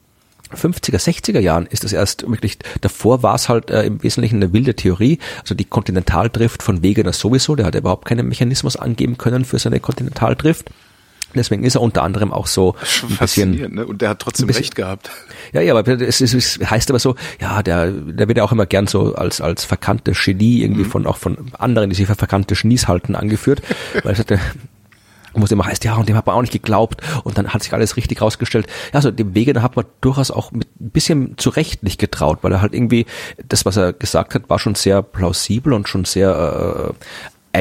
[0.54, 4.52] 50er, 60er Jahren ist das erst wirklich, davor war es halt äh, im Wesentlichen eine
[4.52, 9.44] wilde Theorie, also die Kontinentaldrift von Wegener sowieso, der hat überhaupt keinen Mechanismus angeben können
[9.44, 10.70] für seine Kontinentaldrift.
[11.34, 12.74] Deswegen ist er unter anderem auch so
[13.08, 13.74] ein bisschen.
[13.74, 13.86] Ne?
[13.86, 15.10] Und der hat trotzdem bisschen, recht gehabt.
[15.52, 18.52] Ja, ja, aber es, es, es heißt aber so, ja, der, der wird ja auch
[18.52, 20.90] immer gern so als, als verkannte Genie irgendwie mhm.
[20.90, 23.62] von, auch von anderen, die sich für verkannte Genies halten, angeführt.
[24.02, 24.38] weil es hatte,
[25.34, 27.62] wo es immer heißt, ja, und dem hat man auch nicht geglaubt und dann hat
[27.62, 28.66] sich alles richtig rausgestellt.
[28.92, 31.98] Ja, also dem Wege, da hat man durchaus auch mit ein bisschen zu Recht nicht
[31.98, 33.06] getraut, weil er halt irgendwie,
[33.48, 36.94] das, was er gesagt hat, war schon sehr plausibel und schon sehr
[37.52, 37.58] äh,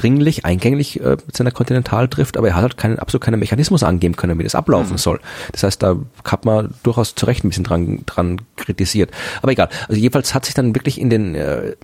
[0.00, 4.16] eindringlich, eingänglich äh, mit seiner Kontinentaldrift, aber er hat halt keinen, absolut keinen Mechanismus angeben
[4.16, 4.98] können, wie das ablaufen mhm.
[4.98, 5.20] soll.
[5.52, 9.10] Das heißt, da hat man durchaus zu Recht ein bisschen dran, dran kritisiert.
[9.42, 9.68] Aber egal.
[9.88, 11.74] Also jedenfalls hat sich dann wirklich in den äh,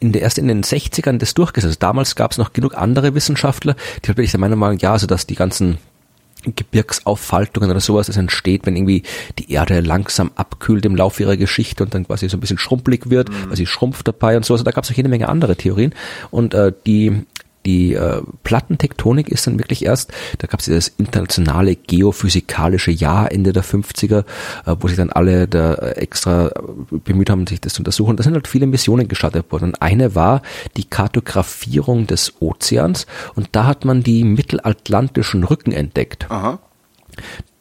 [0.00, 1.70] in der, erst in den 60ern das durchgesetzt.
[1.70, 4.92] Also damals gab es noch genug andere Wissenschaftler, die halt wirklich der Meinung waren, ja,
[4.92, 5.78] also dass die ganzen
[6.54, 9.02] Gebirgsauffaltungen oder sowas, das entsteht, wenn irgendwie
[9.38, 13.10] die Erde langsam abkühlt im Laufe ihrer Geschichte und dann quasi so ein bisschen schrumpelig
[13.10, 13.48] wird, mhm.
[13.48, 14.60] weil sie schrumpft dabei und sowas.
[14.60, 15.94] Also da gab es auch jede Menge andere Theorien.
[16.30, 17.24] Und äh, die
[17.66, 23.52] die äh, Plattentektonik ist dann wirklich erst, da gab es das internationale geophysikalische Jahr Ende
[23.52, 24.24] der 50er,
[24.66, 26.50] äh, wo sich dann alle da äh, extra
[26.90, 28.16] bemüht haben, sich das zu untersuchen.
[28.16, 29.64] Da sind halt viele Missionen gestartet worden.
[29.64, 30.42] Und eine war
[30.76, 36.26] die Kartografierung des Ozeans und da hat man die mittelatlantischen Rücken entdeckt.
[36.30, 36.60] Aha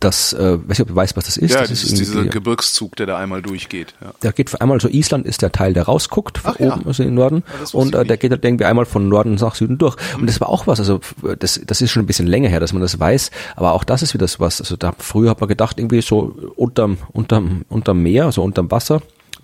[0.03, 1.53] das, äh, weiß nicht, ob du weißt, was das ist.
[1.53, 3.93] Ja, das, ist, dieser Gebirgszug, der da einmal durchgeht.
[4.01, 4.11] Ja.
[4.21, 6.87] Der geht einmal so, Island ist der Teil, der rausguckt, von Ach, oben, ja.
[6.87, 7.43] also in den Norden.
[7.47, 9.95] Ja, und äh, der geht halt irgendwie einmal von Norden nach Süden durch.
[9.95, 10.21] Mhm.
[10.21, 10.99] Und das war auch was, also
[11.39, 14.01] das, das ist schon ein bisschen länger her, dass man das weiß, aber auch das
[14.01, 18.25] ist wieder was, also da früher hat man gedacht, irgendwie so unterm, unterm, unterm Meer,
[18.25, 19.01] also unterm Wasser,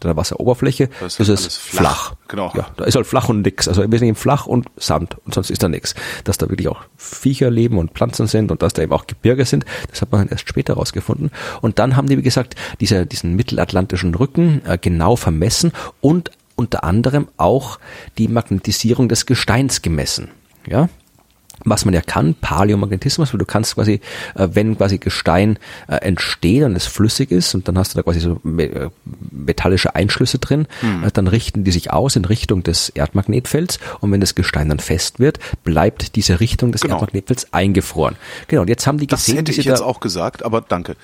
[0.08, 1.82] der Wasseroberfläche das ist, ist es flach.
[1.82, 2.16] flach.
[2.28, 2.52] Genau.
[2.56, 3.68] Ja, da ist halt flach und nix.
[3.68, 5.96] Also im Wesentlichen flach und Sand und sonst ist da nix.
[6.24, 9.46] Dass da wirklich auch Viecher leben und Pflanzen sind und dass da eben auch Gebirge
[9.46, 11.32] sind, das hat man erst später rausgefunden.
[11.62, 15.72] Und dann haben die, wie gesagt, diese, diesen mittelatlantischen Rücken äh, genau vermessen
[16.02, 17.80] und unter anderem auch
[18.18, 20.30] die Magnetisierung des Gesteins gemessen.
[20.68, 20.90] Ja,
[21.66, 24.02] was man ja kann, Paläomagnetismus, weil du kannst quasi,
[24.36, 28.04] äh, wenn quasi Gestein äh, entsteht und es flüssig ist und dann hast du da
[28.04, 28.90] quasi so äh,
[29.32, 31.08] metallische Einschlüsse drin, hm.
[31.14, 35.20] dann richten die sich aus in Richtung des Erdmagnetfelds und wenn das Gestein dann fest
[35.20, 36.96] wird, bleibt diese Richtung des genau.
[36.96, 38.16] Erdmagnetfelds eingefroren.
[38.48, 40.96] Genau, und jetzt haben die gesehen, das hätte ich jetzt auch gesagt, aber danke.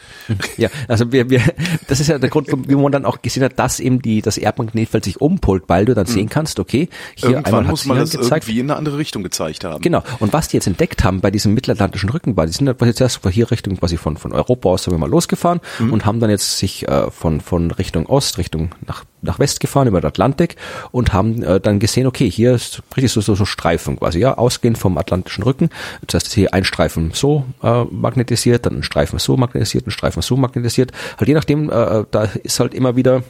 [0.57, 1.41] Ja, also wir, wir,
[1.87, 4.37] das ist ja der Grund, wie man dann auch gesehen hat, dass eben die, das
[4.37, 6.13] Erdmagnetfeld sich umpolt, weil du dann hm.
[6.13, 8.45] sehen kannst, okay, hier Irgendwann einmal muss man das gezeigt.
[8.45, 9.81] irgendwie in eine andere Richtung gezeigt haben.
[9.81, 10.03] Genau.
[10.19, 13.31] Und was die jetzt entdeckt haben bei diesem mittelatlantischen Rückenbahn, die sind jetzt erst von
[13.31, 15.93] hier Richtung quasi von, von Europa aus, sagen wir mal, losgefahren mhm.
[15.93, 19.87] und haben dann jetzt sich äh, von, von Richtung Ost, Richtung nach, nach West gefahren
[19.87, 20.55] über den Atlantik
[20.91, 24.37] und haben äh, dann gesehen, okay, hier ist richtig so, so, so Streifen quasi, ja,
[24.37, 25.69] ausgehend vom atlantischen Rücken.
[26.07, 30.21] Das heißt, hier ein Streifen so äh, magnetisiert, dann ein Streifen so magnetisiert, ein Streifen
[30.21, 30.91] so magnetisiert.
[31.17, 33.23] Halt je nachdem, äh, da ist halt immer wieder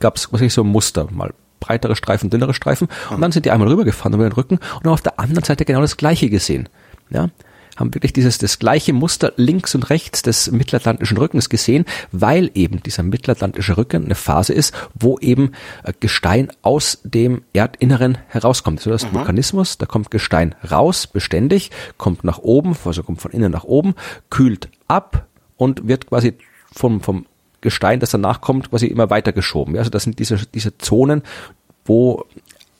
[0.00, 2.88] gab es so ein Muster, mal breitere Streifen, dünnere Streifen.
[3.10, 5.64] Und dann sind die einmal rübergefahren über den Rücken und haben auf der anderen Seite
[5.64, 6.68] genau das Gleiche gesehen.
[7.10, 7.28] Ja,
[7.76, 12.82] haben wirklich dieses das gleiche Muster links und rechts des mittelatlantischen Rückens gesehen, weil eben
[12.82, 15.52] dieser mittelatlantische Rücken eine Phase ist, wo eben
[15.84, 18.80] äh, Gestein aus dem Erdinneren herauskommt.
[18.80, 19.18] So das ist mhm.
[19.18, 23.94] Vulkanismus, da kommt Gestein raus, beständig, kommt nach oben, also kommt von innen nach oben,
[24.30, 25.26] kühlt ab
[25.56, 26.34] und wird quasi
[26.72, 27.26] vom, vom
[27.60, 29.76] Gestein, das danach kommt, quasi immer weiter geschoben.
[29.76, 31.22] Also das sind diese, diese Zonen,
[31.84, 32.24] wo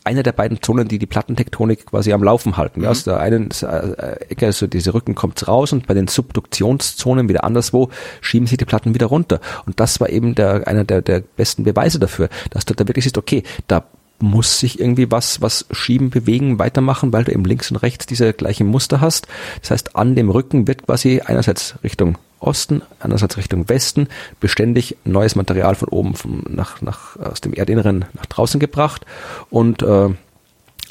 [0.06, 2.82] einer der beiden Zonen, die die Plattentektonik quasi am Laufen halten.
[2.82, 2.86] Mhm.
[2.86, 7.42] Aus der einen äh, Ecke, also diese Rücken kommt raus und bei den Subduktionszonen wieder
[7.42, 9.40] anderswo schieben sich die Platten wieder runter.
[9.66, 13.04] Und das war eben der, einer der, der besten Beweise dafür, dass du da wirklich
[13.04, 13.84] siehst, okay, da
[14.18, 18.32] muss sich irgendwie was, was schieben, bewegen, weitermachen, weil du eben links und rechts diese
[18.32, 19.26] gleichen Muster hast.
[19.60, 22.16] Das heißt, an dem Rücken wird quasi einerseits Richtung
[22.46, 24.08] Osten, andererseits Richtung Westen
[24.40, 29.04] beständig neues Material von oben vom, nach, nach, aus dem Erdinneren nach draußen gebracht
[29.50, 30.08] und äh,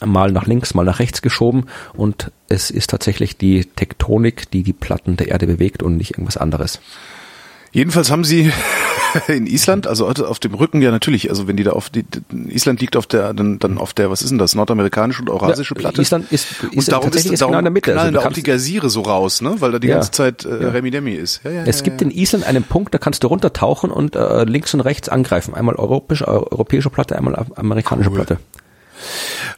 [0.03, 4.74] mal nach links, mal nach rechts geschoben und es ist tatsächlich die Tektonik, die die
[4.74, 6.80] Platten der Erde bewegt und nicht irgendwas anderes.
[7.76, 8.54] Jedenfalls haben sie
[9.28, 12.06] in Island, also auf dem Rücken ja natürlich, also wenn die da auf die,
[12.48, 15.76] Island liegt auf der, dann, dann auf der, was ist denn das, nordamerikanische und eurasische
[15.76, 16.02] Platte?
[16.02, 17.92] Island ist, ist und darum ist, darum genau in der Mitte.
[17.92, 20.46] Knallen also da auch die Geysire so raus, ne, weil da die ja, ganze Zeit
[20.46, 20.70] äh, ja.
[20.70, 21.42] Remi Demi ist.
[21.44, 24.74] Ja, ja, es gibt in Island einen Punkt, da kannst du runtertauchen und äh, links
[24.74, 25.54] und rechts angreifen.
[25.54, 28.16] Einmal europäische, europäische Platte, einmal amerikanische cool.
[28.16, 28.38] Platte.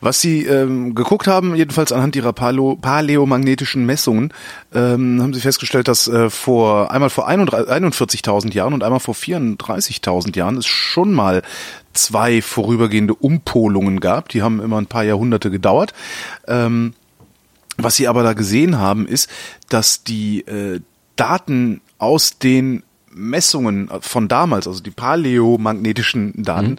[0.02, 4.34] Was sie ähm, geguckt haben, jedenfalls anhand ihrer Paleo paläomagnetischen Messungen,
[4.74, 10.36] ähm, haben sie festgestellt, dass äh, vor einmal vor 41.000 Jahren und einmal vor 34.000
[10.38, 11.42] Jahren es schon mal
[11.94, 14.30] zwei vorübergehende Umpolungen gab.
[14.30, 15.94] Die haben immer ein paar Jahrhunderte gedauert.
[16.48, 16.94] Ähm,
[17.78, 19.30] was sie aber da gesehen haben, ist,
[19.70, 20.82] dass die äh,
[21.16, 26.78] Daten aus den Messungen von damals, also die paläomagnetischen Daten, mhm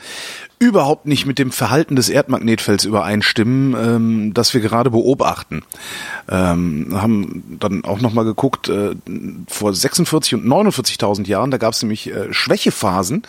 [0.58, 5.62] überhaupt nicht mit dem Verhalten des Erdmagnetfelds übereinstimmen, ähm, das wir gerade beobachten.
[6.28, 8.94] Ähm, haben dann auch nochmal geguckt, äh,
[9.46, 13.22] vor 46 und 49.000 Jahren, da gab es nämlich äh, Schwächephasen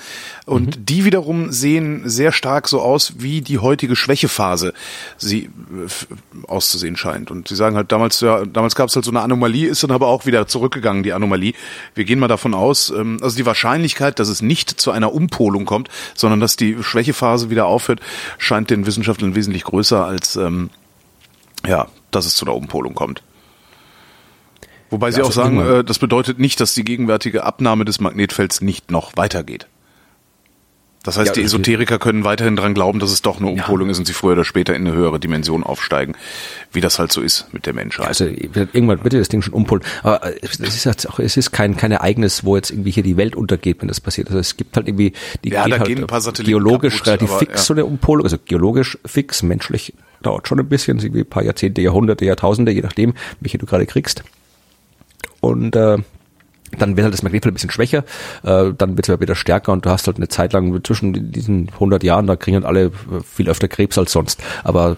[0.46, 0.86] und mhm.
[0.86, 4.74] die wiederum sehen sehr stark so aus, wie die heutige Schwächephase
[5.18, 5.50] sie äh,
[6.48, 7.30] auszusehen scheint.
[7.30, 9.92] Und sie sagen halt damals, ja, damals gab es halt so eine Anomalie, ist dann
[9.92, 11.54] aber auch wieder zurückgegangen, die Anomalie.
[11.94, 15.66] Wir gehen mal davon aus, ähm, also die Wahrscheinlichkeit, dass es nicht zu einer Umpolung
[15.66, 18.00] kommt, sondern dass die Schwäche Phase wieder aufhört,
[18.38, 20.70] scheint den Wissenschaftlern wesentlich größer als ähm,
[21.68, 23.22] ja, dass es zu einer Umpolung kommt.
[24.90, 28.00] Wobei sie ja, also auch sagen, äh, das bedeutet nicht, dass die gegenwärtige Abnahme des
[28.00, 29.68] Magnetfelds nicht noch weitergeht.
[31.04, 33.92] Das heißt, ja, die Esoteriker können weiterhin dran glauben, dass es doch eine Umpolung ja.
[33.92, 36.16] ist und sie früher oder später in eine höhere Dimension aufsteigen,
[36.74, 38.08] wie das halt so ist mit der Menschheit.
[38.08, 39.82] Also irgendwann wird das Ding schon umpolen.
[40.04, 43.16] Aber es ist halt auch, es ist kein, kein Ereignis, wo jetzt irgendwie hier die
[43.16, 44.28] Welt untergeht, wenn das passiert.
[44.28, 45.14] Also es gibt halt irgendwie,
[45.46, 47.58] die ja, da halt gehen ein paar Satelliten geologisch kaputt, relativ aber, fix ja.
[47.60, 51.82] so eine Umpolung, also geologisch fix, menschlich dauert schon ein bisschen, irgendwie ein paar Jahrzehnte,
[51.82, 54.24] Jahrhunderte, Jahrtausende, je nachdem, welche du gerade kriegst.
[55.40, 56.00] Und äh,
[56.78, 58.04] dann wird halt das Magnetfeld ein bisschen schwächer,
[58.44, 61.70] äh, dann wird es wieder stärker und du hast halt eine Zeit lang zwischen diesen
[61.74, 62.92] 100 Jahren, da kriegen halt alle
[63.24, 64.42] viel öfter Krebs als sonst.
[64.64, 64.98] Aber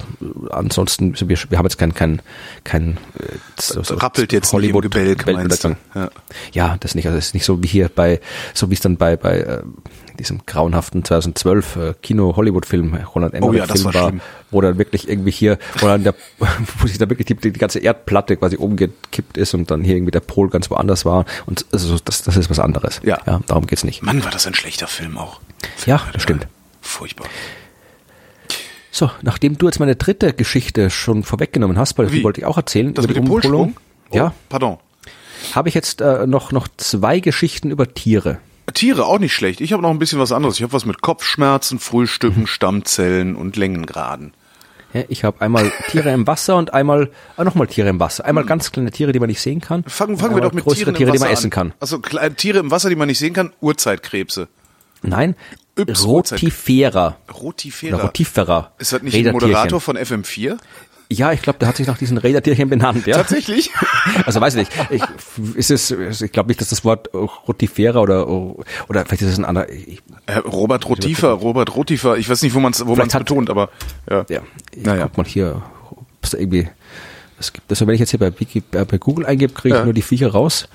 [0.50, 2.22] ansonsten, wir, wir haben jetzt kein, kein,
[2.64, 5.76] kein äh, so, so rappelt jetzt Hollywood Gebälk, meinst du?
[5.96, 6.10] Ja.
[6.52, 7.06] ja, das nicht.
[7.06, 8.20] Also es ist nicht so wie hier bei,
[8.54, 9.62] so wie es dann bei bei äh,
[10.22, 14.14] diesem grauenhaften 2012 äh, Kino-Hollywood-Film, Roland Emmerich oh ja, Film war, war
[14.52, 16.16] wo dann wirklich irgendwie hier, wo dann der,
[16.80, 20.12] wo sich da wirklich die, die ganze Erdplatte quasi umgekippt ist und dann hier irgendwie
[20.12, 23.02] der Pol ganz woanders war und also das, das ist was anderes.
[23.04, 23.20] Ja.
[23.26, 24.04] ja darum geht's nicht.
[24.04, 25.40] Mann, war das ein schlechter Film auch.
[25.86, 26.48] Ja, das stimmt.
[26.82, 27.28] Furchtbar.
[28.92, 32.58] So, nachdem du jetzt meine dritte Geschichte schon vorweggenommen hast, weil die wollte ich auch
[32.58, 32.94] erzählen.
[32.94, 33.76] Das über mit die Polsprung?
[34.10, 34.34] Oh, ja.
[34.50, 34.78] Pardon.
[35.54, 38.40] Habe ich jetzt äh, noch, noch zwei Geschichten über Tiere.
[38.74, 39.62] Tiere auch nicht schlecht.
[39.62, 40.58] Ich habe noch ein bisschen was anderes.
[40.58, 44.34] Ich habe was mit Kopfschmerzen, Frühstücken, Stammzellen und Längengraden.
[44.94, 48.26] Ja, ich habe einmal Tiere im Wasser und einmal äh, nochmal Tiere im Wasser.
[48.26, 49.84] Einmal ganz kleine Tiere, die man nicht sehen kann.
[49.86, 51.50] Fangen, fangen wir doch mit Tieren Tiere, im die Wasser man essen an.
[51.52, 51.74] kann.
[51.80, 54.48] Also kleine Tiere im Wasser, die man nicht sehen kann, Urzeitkrebse.
[55.02, 55.36] Nein,
[55.78, 57.18] Yps, Rotifera.
[57.34, 57.98] Rotifera.
[57.98, 58.72] Rotifera.
[58.78, 59.32] Ist das nicht ein.
[59.32, 60.58] Moderator von FM4?
[61.14, 63.18] Ja, ich glaube, der hat sich nach diesen Rädertierchen benannt, ja.
[63.18, 63.70] Tatsächlich?
[64.26, 64.72] Also weiß ich nicht.
[64.90, 65.04] Ich,
[65.56, 69.38] ist es, also ich glaube nicht, dass das Wort Rotifera oder oder vielleicht ist es
[69.38, 69.70] ein anderer.
[69.70, 72.18] Ich, Äh, Robert Rotifer, Robert Rotifer.
[72.18, 73.70] Ich weiß nicht, wo man es wo man's hat- betont, aber
[74.10, 74.26] ja.
[74.30, 74.42] ja,
[74.76, 75.04] ich Naja.
[75.08, 76.70] guck mal hier, ob es da irgendwie.
[77.40, 79.80] Es gibt, also wenn ich jetzt hier bei, Wiki, äh, bei Google eingebe, kriege ich
[79.80, 79.86] Ja.
[79.86, 80.68] nur die Viecher raus.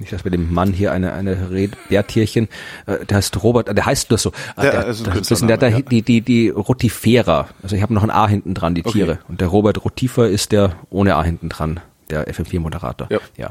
[0.00, 2.48] Nicht, dass bei dem Mann hier eine, eine Red Bärtierchen,
[2.86, 4.30] äh, der heißt Robert, äh, der heißt nur so.
[4.56, 5.80] Äh, Der- der, also das ist- der, der, ja.
[5.80, 7.48] die, die, die Rotifera.
[7.62, 8.92] Also ich habe noch ein A hinten dran, die Okay.
[8.98, 9.18] Tiere.
[9.28, 11.80] Und der Robert Rotifer ist der ohne A hinten dran,
[12.10, 13.08] der FM4-Moderator.
[13.10, 13.18] Ja.
[13.36, 13.50] ja.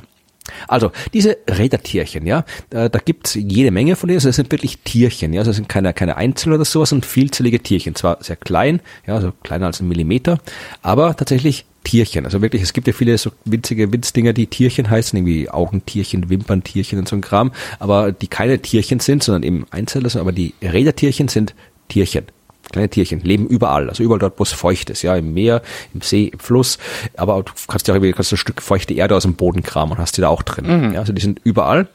[0.68, 4.18] Also, diese Rädertierchen, ja, da, da gibt's jede Menge von denen.
[4.18, 5.41] Also das sind wirklich Tierchen, ja.
[5.41, 7.93] Also das sind keine, keine Einzel oder sowas, sondern vielzellige Tierchen.
[7.93, 10.39] Zwar sehr klein, ja, also kleiner als ein Millimeter,
[10.82, 12.26] aber tatsächlich Tierchen.
[12.26, 17.00] Also wirklich, es gibt ja viele so winzige Winzdinger, die Tierchen heißen, irgendwie Augentierchen, Wimperntierchen
[17.00, 20.54] und so ein Kram, aber die keine Tierchen sind, sondern eben Einzeller sind, aber die
[20.62, 21.56] Rädertierchen sind
[21.88, 22.26] Tierchen.
[22.72, 25.64] Kleine Tierchen leben überall, also überall dort, wo es feucht ist, ja, im Meer,
[25.94, 26.78] im See, im Fluss,
[27.18, 29.94] aber du kannst ja auch irgendwie kannst ein Stück feuchte Erde aus dem Boden kramen
[29.94, 30.94] und hast die da auch drin.
[30.94, 31.88] Ja, also die sind überall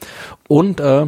[0.49, 1.07] und äh,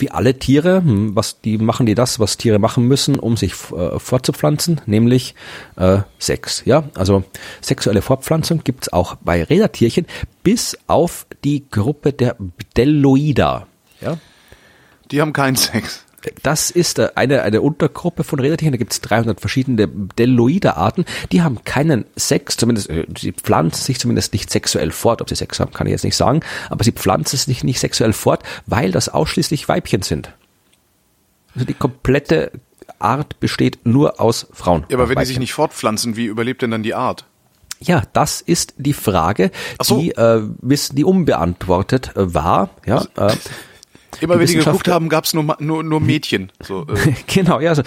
[0.00, 3.52] wie alle Tiere, hm, was die machen die das, was Tiere machen müssen, um sich
[3.72, 5.34] äh, fortzupflanzen, nämlich
[5.76, 6.62] äh, Sex.
[6.64, 7.24] Ja, also
[7.60, 10.06] sexuelle Fortpflanzung gibt's auch bei Rädertierchen,
[10.42, 13.66] bis auf die Gruppe der Bdelloida.
[14.00, 14.18] Ja,
[15.10, 16.04] Die haben keinen Sex.
[16.42, 18.72] Das ist äh, eine, eine Untergruppe von Rädertieren.
[18.72, 21.04] Da gibt es 300 verschiedene Deloide-Arten.
[21.32, 25.20] Die haben keinen Sex, zumindest, äh, sie pflanzen sich zumindest nicht sexuell fort.
[25.20, 26.40] Ob sie Sex haben, kann ich jetzt nicht sagen.
[26.70, 30.32] Aber sie pflanzen sich nicht sexuell fort, weil das ausschließlich Weibchen sind.
[31.54, 32.52] Also die komplette
[32.98, 34.84] Art besteht nur aus Frauen.
[34.88, 37.24] Ja, aber wenn die sich nicht fortpflanzen, wie überlebt denn dann die Art?
[37.80, 39.50] Ja, das ist die Frage,
[39.82, 39.98] so.
[39.98, 40.42] die, äh,
[40.92, 42.70] die unbeantwortet äh, war.
[42.86, 43.34] Ja, äh,
[44.20, 46.52] Immer wenn die geguckt haben, gab's nur, Ma- nur, nur Mädchen.
[46.62, 47.82] So, äh, genau, ja, also,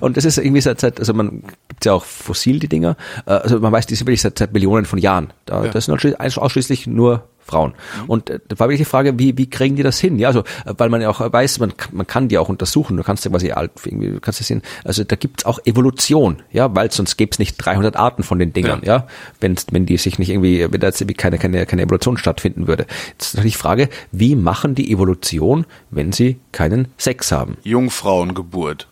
[0.00, 2.96] und das ist irgendwie seit, seit also man gibt's ja auch fossil die Dinger,
[3.26, 5.32] äh, also man weiß, die sind wirklich seit, seit Millionen von Jahren.
[5.46, 5.70] Da, Ja.
[5.70, 5.94] Das sind
[6.38, 7.74] ausschließlich nur Frauen.
[8.06, 10.18] Und äh, da war wirklich die Frage, wie, wie kriegen die das hin?
[10.18, 12.96] Ja, also, äh, weil man ja auch weiß, man, kann- man kann die auch untersuchen.
[12.96, 16.42] Du kannst ja quasi alt, irgendwie, du kannst ja sehen, also da gibt's auch Evolution,
[16.52, 19.06] ja, weil sonst gäb's nicht 300 Arten von den Dingern, ja,
[19.40, 22.66] wenn, wenn die sich nicht irgendwie, wenn da jetzt irgendwie keine, keine, keine Evolution stattfinden
[22.66, 22.86] würde.
[23.12, 27.56] Jetzt ist natürlich die Frage, wie machen die Evolution, wenn sie keinen Sex haben?
[27.64, 28.88] Jungfrauengeburt.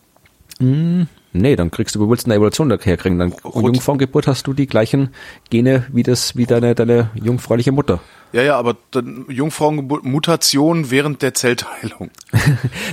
[1.32, 3.18] Nee, dann kriegst du, wo willst du eine Evolution da herkriegen?
[3.18, 5.10] Dann Rot- Jungfrauengeburt hast du die gleichen
[5.48, 8.00] Gene wie das, wie deine, deine jungfräuliche Mutter.
[8.32, 12.10] Ja, ja, aber dann Jungfrauengeburt, Mutation während der Zellteilung.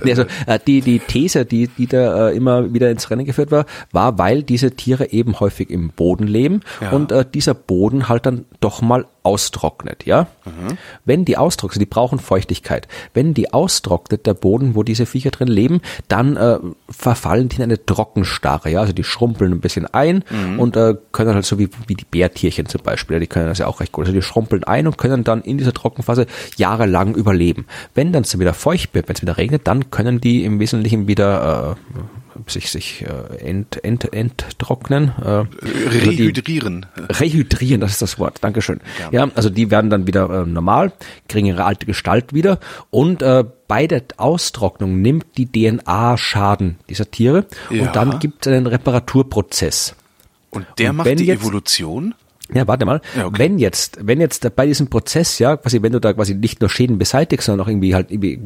[0.04, 3.52] Nee, also äh, die, die These, die, die da äh, immer wieder ins Rennen geführt
[3.52, 6.92] war, war, weil diese Tiere eben häufig im Boden leben Ja.
[6.92, 10.28] und äh, dieser Boden halt dann doch mal austrocknet, ja?
[11.04, 12.88] Wenn die austrocknet, die brauchen Feuchtigkeit.
[13.14, 16.60] Wenn die austrocknet, der Boden, wo diese Viecher drin leben, dann äh,
[16.90, 18.80] verfallen die in eine Trockenstarre, ja?
[18.80, 20.24] Also die schrumpeln ein bisschen ein
[20.58, 23.68] und äh, können halt so wie, wie die Bärtierchen zum Beispiel, die können das ja
[23.68, 24.06] auch recht gut.
[24.06, 26.26] Also die schrumpeln ein und können dann in dieser Trockenphase
[26.56, 27.66] jahrelang überleben.
[27.96, 31.08] Wenn dann es wieder feucht wird, wenn es wieder regnet, dann können die im Wesentlichen
[31.08, 35.12] wieder äh, sich, sich äh, ent, ent, enttrocknen.
[35.24, 35.44] Äh,
[35.90, 36.86] Rehydrieren.
[37.20, 38.38] Rehydrieren, das ist das Wort.
[38.42, 38.80] Dankeschön.
[39.12, 40.92] Ja, also die werden dann wieder äh, normal,
[41.28, 42.60] kriegen ihre alte Gestalt wieder
[42.90, 47.84] und äh, bei der Austrocknung nimmt die DNA Schaden dieser Tiere Ja.
[47.84, 49.96] und dann gibt es einen Reparaturprozess.
[50.52, 52.14] Und der Und macht die jetzt- Evolution?
[52.54, 53.02] Ja, warte mal.
[53.16, 53.40] Ja, okay.
[53.40, 56.70] Wenn jetzt, wenn jetzt bei diesem Prozess, ja, quasi, wenn du da quasi nicht nur
[56.70, 58.40] Schäden beseitigst, sondern auch irgendwie halt irgendwie,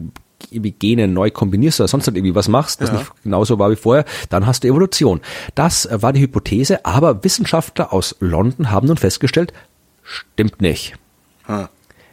[0.50, 2.98] irgendwie Gene neu kombinierst oder sonst halt irgendwie was machst, das Ja.
[2.98, 5.22] nicht genauso war wie vorher, dann hast du Evolution.
[5.54, 9.54] Das äh, war die Hypothese, aber Wissenschaftler aus London haben nun festgestellt,
[10.04, 10.96] stimmt nicht.
[11.48, 11.70] Ha,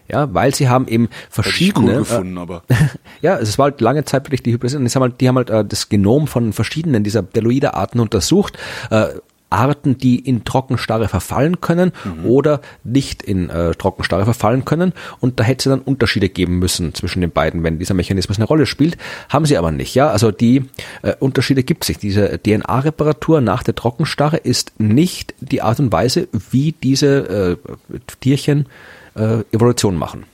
[0.08, 1.92] Ja, weil sie haben eben verschiedene.
[1.92, 2.62] cool gefunden, aber.
[3.22, 4.76] Ja, es war halt lange Zeit wirklich die Hypothese.
[4.78, 8.56] Und jetzt haben halt, die haben halt äh, das Genom von verschiedenen dieser Deloide-Arten untersucht.
[8.90, 9.06] Äh,
[9.50, 11.92] Arten, die in Trockenstarre verfallen können
[12.24, 14.92] oder nicht in äh, Trockenstarre verfallen können.
[15.20, 18.46] Und da hätte es dann Unterschiede geben müssen zwischen den beiden, wenn dieser Mechanismus eine
[18.46, 18.98] Rolle spielt.
[19.28, 19.94] Haben sie aber nicht.
[19.94, 20.64] Ja, also die
[21.02, 21.98] äh, Unterschiede gibt sich.
[21.98, 28.66] Diese DNA-Reparatur nach der Trockenstarre ist nicht die Art und Weise, wie diese äh, Tierchen
[29.14, 30.24] äh, Evolution machen.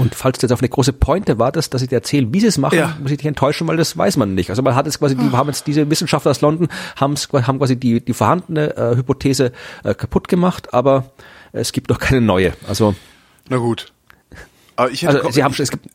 [0.00, 2.46] Und falls du jetzt auf eine große Pointe wartest, dass ich dir erzähle, wie sie
[2.46, 2.96] es machen, Ja.
[3.00, 4.50] muss ich dich enttäuschen, weil das weiß man nicht.
[4.50, 7.76] Also man hat es quasi, die haben jetzt diese Wissenschaftler aus London haben's, haben quasi
[7.76, 9.52] die, die vorhandene äh, Hypothese
[9.84, 11.10] äh, kaputt gemacht, aber
[11.52, 12.52] es gibt noch keine neue.
[12.68, 12.94] Also
[13.48, 13.92] Na gut.
[14.76, 15.86] Aber ich hätte also Sie haben schon, es gibt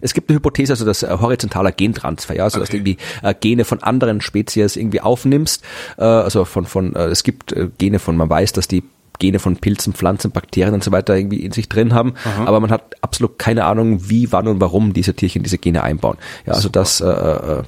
[0.00, 2.94] es gibt eine Hypothese, also das äh, horizontaler Gentransfer, ja, also dass du Okay.
[2.94, 5.64] irgendwie äh, Gene von anderen Spezies irgendwie aufnimmst,
[5.96, 8.82] äh, also von von äh, es gibt äh, Gene von, man weiß, dass die
[9.18, 12.70] Gene von Pilzen, Pflanzen, Bakterien und so weiter irgendwie in sich drin haben, aber man
[12.70, 16.16] hat absolut keine Ahnung, wie, wann und warum diese Tierchen diese Gene einbauen.
[16.46, 17.62] Ja, also das, äh, äh,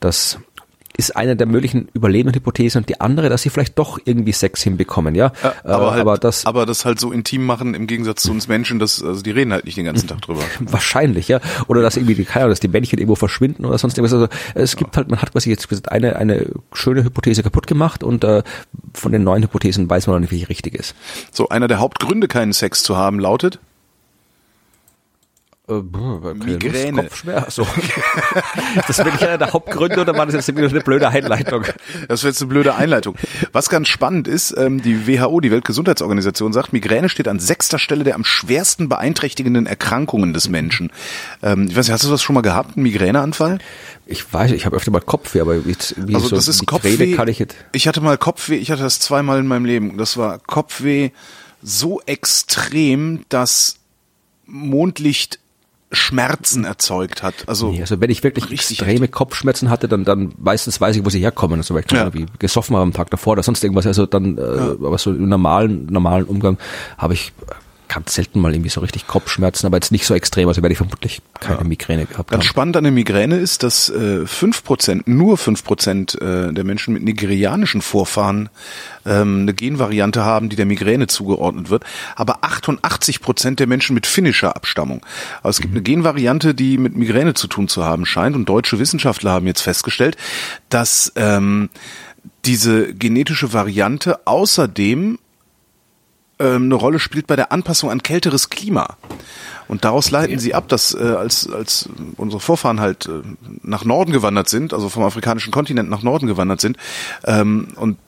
[0.00, 0.38] das
[0.96, 5.14] ist eine der möglichen Überlebenshypothesen und die andere, dass sie vielleicht doch irgendwie Sex hinbekommen,
[5.14, 5.32] ja.
[5.42, 8.48] Äh, aber, halt, aber das aber das halt so intim machen im Gegensatz zu uns
[8.48, 10.40] Menschen, dass also die reden halt nicht den ganzen Tag drüber.
[10.60, 11.40] Wahrscheinlich, ja.
[11.68, 14.14] Oder dass irgendwie die, keine Ahnung, dass die Männchen irgendwo verschwinden oder sonst irgendwas.
[14.14, 18.02] Also es gibt halt, man hat quasi jetzt gesagt, eine, eine schöne Hypothese kaputt gemacht
[18.02, 18.42] und äh,
[18.94, 20.94] von den neuen Hypothesen weiß man noch nicht, welche richtig ist.
[21.32, 23.60] So einer der Hauptgründe, keinen Sex zu haben, lautet
[25.68, 25.82] Äh,
[26.34, 27.02] Migräne.
[27.02, 27.56] Kopfschmerz.
[27.56, 27.66] So.
[28.86, 31.64] das ich einer der Hauptgründe oder war das jetzt wieder eine blöde Einleitung?
[32.06, 33.16] Das wäre jetzt eine blöde Einleitung.
[33.50, 38.04] Was ganz spannend ist, ähm, die WHO, die Weltgesundheitsorganisation, sagt, Migräne steht an sechster Stelle
[38.04, 40.92] der am schwersten beeinträchtigenden Erkrankungen des Menschen.
[41.42, 43.58] Ähm, ich weiß nicht, hast du das schon mal gehabt, einen Migräneanfall?
[44.06, 46.96] Ich weiß, ich habe öfter mal Kopfweh, aber jetzt, wie Also so das ist Migräne
[46.96, 47.16] Kopfweh.
[47.16, 47.56] kann ich jetzt.
[47.72, 49.98] Ich hatte mal Kopfweh, ich hatte das zweimal in meinem Leben.
[49.98, 51.10] Das war Kopfweh
[51.60, 53.78] so extrem, dass
[54.46, 55.40] Mondlicht
[55.92, 57.34] Schmerzen erzeugt hat.
[57.46, 61.10] Also, Nee, also wenn ich wirklich extreme Kopfschmerzen hatte, dann, dann meistens weiß ich, wo
[61.10, 61.60] sie herkommen.
[61.60, 62.04] Also weil ich Ja.
[62.04, 63.86] irgendwie gesoffen habe am Tag davor oder sonst irgendwas.
[63.86, 66.58] Also dann, äh, aber so im normalen, normalen Umgang
[66.98, 67.32] habe ich
[67.96, 70.48] ganz selten mal irgendwie so richtig Kopfschmerzen, aber jetzt nicht so extrem.
[70.48, 72.48] Also werde ich vermutlich keine Migräne gehabt Ganz haben.
[72.48, 77.80] spannend an der Migräne ist, dass äh, 5%, nur 5% äh, der Menschen mit nigerianischen
[77.80, 78.50] Vorfahren
[79.06, 81.84] ähm, eine Genvariante haben, die der Migräne zugeordnet wird,
[82.16, 85.00] aber 88% der Menschen mit finnischer Abstammung.
[85.42, 88.78] Also es gibt eine Genvariante, die mit Migräne zu tun zu haben scheint und deutsche
[88.78, 90.18] Wissenschaftler haben jetzt festgestellt,
[90.68, 91.70] dass ähm,
[92.44, 95.18] diese genetische Variante außerdem
[96.38, 98.96] ähm, eine Rolle spielt bei der Anpassung an kälteres Klima.
[99.68, 103.22] Und daraus leiten sie ab, dass äh, als, als unsere Vorfahren halt äh,
[103.62, 106.76] nach Norden gewandert sind, also vom afrikanischen Kontinent nach Norden gewandert sind
[107.24, 107.98] ähm, und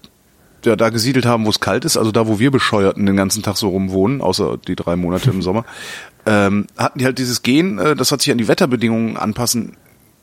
[0.64, 3.42] ja, da gesiedelt haben, wo es kalt ist, also da, wo wir Bescheuerten den ganzen
[3.42, 5.64] Tag so rumwohnen, außer die drei Monate im Sommer,
[6.26, 9.76] ähm, hatten die halt dieses Gen, äh, das hat sich an die Wetterbedingungen anpassen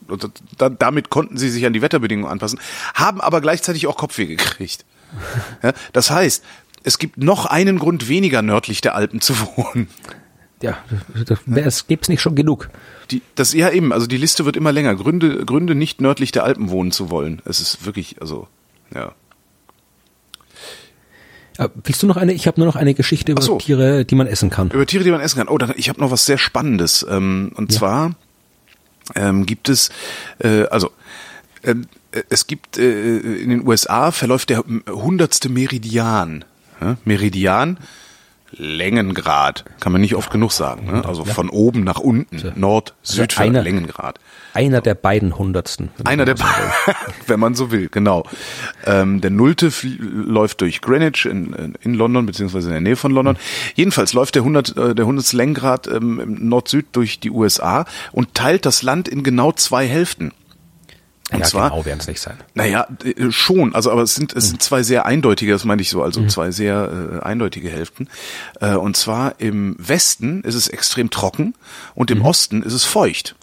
[0.08, 2.60] und da, damit konnten sie sich an die Wetterbedingungen anpassen,
[2.94, 4.84] haben aber gleichzeitig auch Kopfweh gekriegt.
[5.62, 6.42] Ja, das heißt,
[6.86, 9.88] es gibt noch einen Grund weniger nördlich der Alpen zu wohnen.
[10.62, 10.78] Ja,
[11.26, 12.70] das, es gibt's nicht schon genug.
[13.10, 14.94] Die, das ja eben, also die Liste wird immer länger.
[14.94, 17.42] Gründe, Gründe nicht nördlich der Alpen wohnen zu wollen.
[17.44, 18.46] Es ist wirklich, also
[18.94, 19.12] ja.
[21.58, 22.32] Äh, willst du noch eine?
[22.32, 23.58] Ich habe nur noch eine Geschichte über so.
[23.58, 24.70] Tiere, die man essen kann.
[24.70, 25.48] Über Tiere, die man essen kann.
[25.48, 27.04] Oh, dann, ich habe noch was sehr Spannendes.
[27.08, 28.14] Ähm, und zwar
[29.16, 29.90] ähm, gibt es,
[30.38, 30.92] äh, also
[31.64, 36.44] ähm, äh, es gibt äh, in den USA verläuft der hundertste Meridian.
[37.04, 37.78] Meridian,
[38.52, 40.86] Längengrad, kann man nicht oft genug sagen.
[40.86, 41.04] Ne?
[41.04, 44.18] Also von oben nach unten, Nord, Süd, Also einer- Längengrad.
[44.54, 45.90] Einer der beiden Hundertsten.
[46.04, 46.44] Einer der, will.
[47.26, 48.24] wenn man so will, genau.
[48.86, 49.70] Ähm, der Nullte
[50.00, 53.36] läuft durch Greenwich in, in, London, beziehungsweise in der Nähe von London.
[53.74, 55.32] Jedenfalls läuft der 100, äh, der 100.
[55.34, 60.32] Längengrad ähm, im Nord-Süd durch die USA und teilt das Land in genau zwei Hälften.
[61.32, 62.36] Und ja, zwar, genau werden es nicht sein.
[62.54, 65.90] naja, äh, schon, also aber es sind, es sind zwei sehr eindeutige, das meine ich
[65.90, 68.08] so, also zwei sehr äh, eindeutige Hälften.
[68.60, 71.54] Äh, und zwar im Westen ist es extrem trocken
[71.96, 73.34] und im Osten ist es feucht.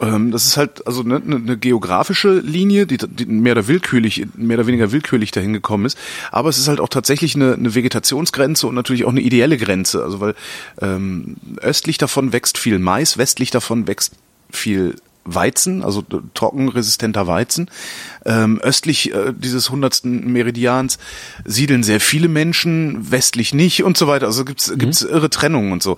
[0.00, 4.26] Ähm, das ist halt also eine, eine, eine geografische Linie, die, die mehr oder willkürlich,
[4.34, 5.98] mehr oder weniger willkürlich dahin gekommen ist.
[6.32, 10.02] Aber es ist halt auch tatsächlich eine, eine Vegetationsgrenze und natürlich auch eine ideelle Grenze.
[10.02, 10.34] Also weil
[10.80, 14.14] ähm, östlich davon wächst viel Mais, westlich davon wächst
[14.50, 16.02] viel Weizen, also
[16.34, 17.70] trockenresistenter Weizen.
[18.26, 20.98] Ähm, östlich äh, dieses hundertsten Meridians
[21.44, 24.26] siedeln sehr viele Menschen, westlich nicht und so weiter.
[24.26, 25.96] Also gibt's gibt's irre Trennungen und so.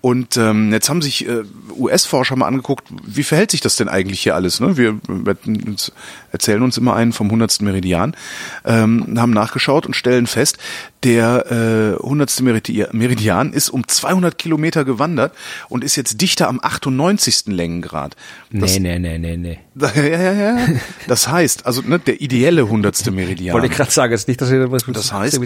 [0.00, 1.42] Und ähm, jetzt haben sich äh,
[1.76, 4.60] US-Forscher mal angeguckt, wie verhält sich das denn eigentlich hier alles?
[4.60, 4.76] Ne?
[4.76, 4.98] Wir
[5.46, 5.92] uns,
[6.32, 8.16] erzählen uns immer einen vom hundertsten Meridian,
[8.64, 10.58] ähm, haben nachgeschaut und stellen fest,
[11.04, 15.32] der äh, hundertste Meridi- Meridian ist um 200 Kilometer gewandert
[15.68, 17.46] und ist jetzt dichter am 98.
[17.46, 18.16] Längengrad.
[18.50, 19.58] Das, Nee, nee, nee, nee, nee.
[19.94, 20.66] ja, ja, ja.
[21.06, 23.54] Das heißt, also ne, der ideelle hundertste Meridian.
[23.54, 25.40] Wollte ich gerade sagen, ist nicht, dass ihr was Das heißt,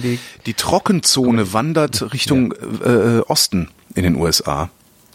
[0.46, 4.70] die, Trockenzone wandert Richtung äh, Osten in den USA.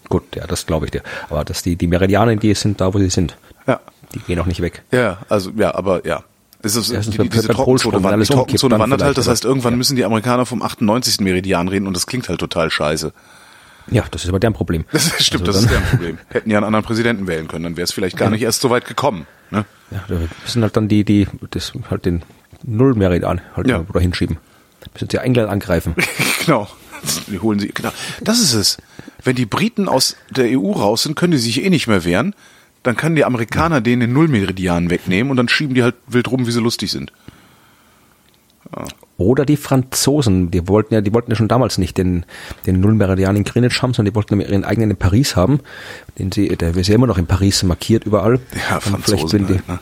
[0.09, 1.03] Gut, ja, das glaube ich dir.
[1.29, 3.37] Aber dass die, die Meridianen, die sind da, wo sie sind.
[3.67, 3.79] Ja.
[4.13, 4.83] Die gehen auch nicht weg.
[4.91, 6.23] Ja, also ja, aber ja.
[6.63, 9.77] Es ist, Ja, die, diese Trockenzone, alles die Trockenzone wandert halt, das heißt, irgendwann ja.
[9.77, 11.19] müssen die Amerikaner vom 98.
[11.19, 13.13] Meridian reden und das klingt halt total scheiße.
[13.89, 14.85] Ja, das ist aber deren Problem.
[14.91, 16.17] Das stimmt, Also das ist deren Problem.
[16.29, 18.69] Hätten ja einen anderen Präsidenten wählen können, dann wäre es vielleicht gar nicht erst so
[18.69, 19.27] weit gekommen.
[19.51, 19.65] Ne?
[19.91, 22.23] Ja, da müssen halt dann die, die, das halt den
[22.63, 23.85] Nullmeridian halt Ja.
[23.91, 24.37] da hinschieben.
[24.93, 25.95] Müssen sie England angreifen.
[26.45, 26.67] genau.
[27.27, 27.91] Die holen sie, genau.
[28.21, 28.77] Das ist es.
[29.23, 32.33] Wenn die Briten aus der EU raus sind, können die sich eh nicht mehr wehren.
[32.83, 36.47] Dann können die Amerikaner denen den Nullmeridian wegnehmen und dann schieben die halt wild rum,
[36.47, 37.11] wie sie lustig sind.
[39.17, 42.25] Oder die Franzosen, die wollten ja, die wollten ja schon damals nicht den,
[42.67, 45.61] den Nullmeridian in Greenwich haben, sondern die wollten ihren eigenen in Paris haben.
[46.19, 48.39] Den sie, der ist ja immer noch in Paris markiert überall.
[48.69, 49.79] Ja, Und Franzosen vielleicht, die, halt, ne?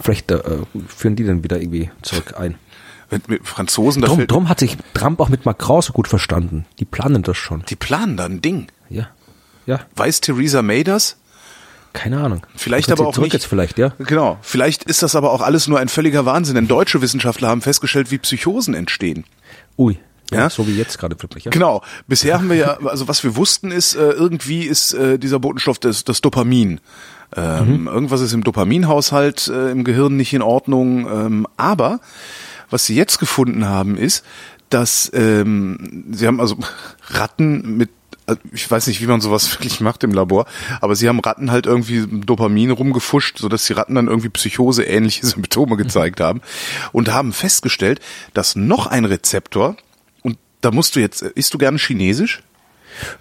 [0.00, 0.40] vielleicht äh,
[0.86, 2.56] führen die dann wieder irgendwie zurück ein.
[3.10, 6.66] Wenn mit Franzosen, Drum, drum hat sich Trump auch mit Macron so gut verstanden.
[6.78, 7.64] Die planen das schon.
[7.68, 8.68] die planen da ein Ding.
[8.88, 9.08] Ja.
[9.66, 11.16] Ja, Weiß Theresa May das?
[11.96, 12.42] Keine Ahnung.
[12.54, 13.32] Vielleicht aber auch nicht.
[13.32, 13.92] jetzt vielleicht, ja.
[13.98, 14.38] Genau.
[14.42, 18.10] Vielleicht ist das aber auch alles nur ein völliger Wahnsinn, denn deutsche Wissenschaftler haben festgestellt,
[18.10, 19.24] wie Psychosen entstehen.
[19.78, 19.98] Ui.
[20.30, 20.50] Ja, Ja?
[20.50, 21.50] so wie jetzt gerade wirklich, ja.
[21.50, 21.82] Genau.
[22.06, 25.78] Bisher haben wir ja, also was wir wussten ist, äh, irgendwie ist äh, dieser Botenstoff
[25.78, 26.80] das, das Dopamin.
[27.34, 31.08] Ähm, Irgendwas ist im Dopaminhaushalt äh, im Gehirn nicht in Ordnung.
[31.10, 32.00] Ähm, aber
[32.70, 34.24] was sie jetzt gefunden haben, ist,
[34.68, 36.56] dass ähm, sie haben also
[37.08, 37.90] Ratten mit
[38.52, 40.46] ich weiß nicht, wie man sowas wirklich macht im Labor,
[40.80, 45.76] aber sie haben Ratten halt irgendwie Dopamin rumgefuscht, sodass die Ratten dann irgendwie psychoseähnliche Symptome
[45.76, 46.40] gezeigt haben
[46.92, 48.00] und haben festgestellt,
[48.34, 49.76] dass noch ein Rezeptor,
[50.22, 52.42] und da musst du jetzt, isst du gerne Chinesisch?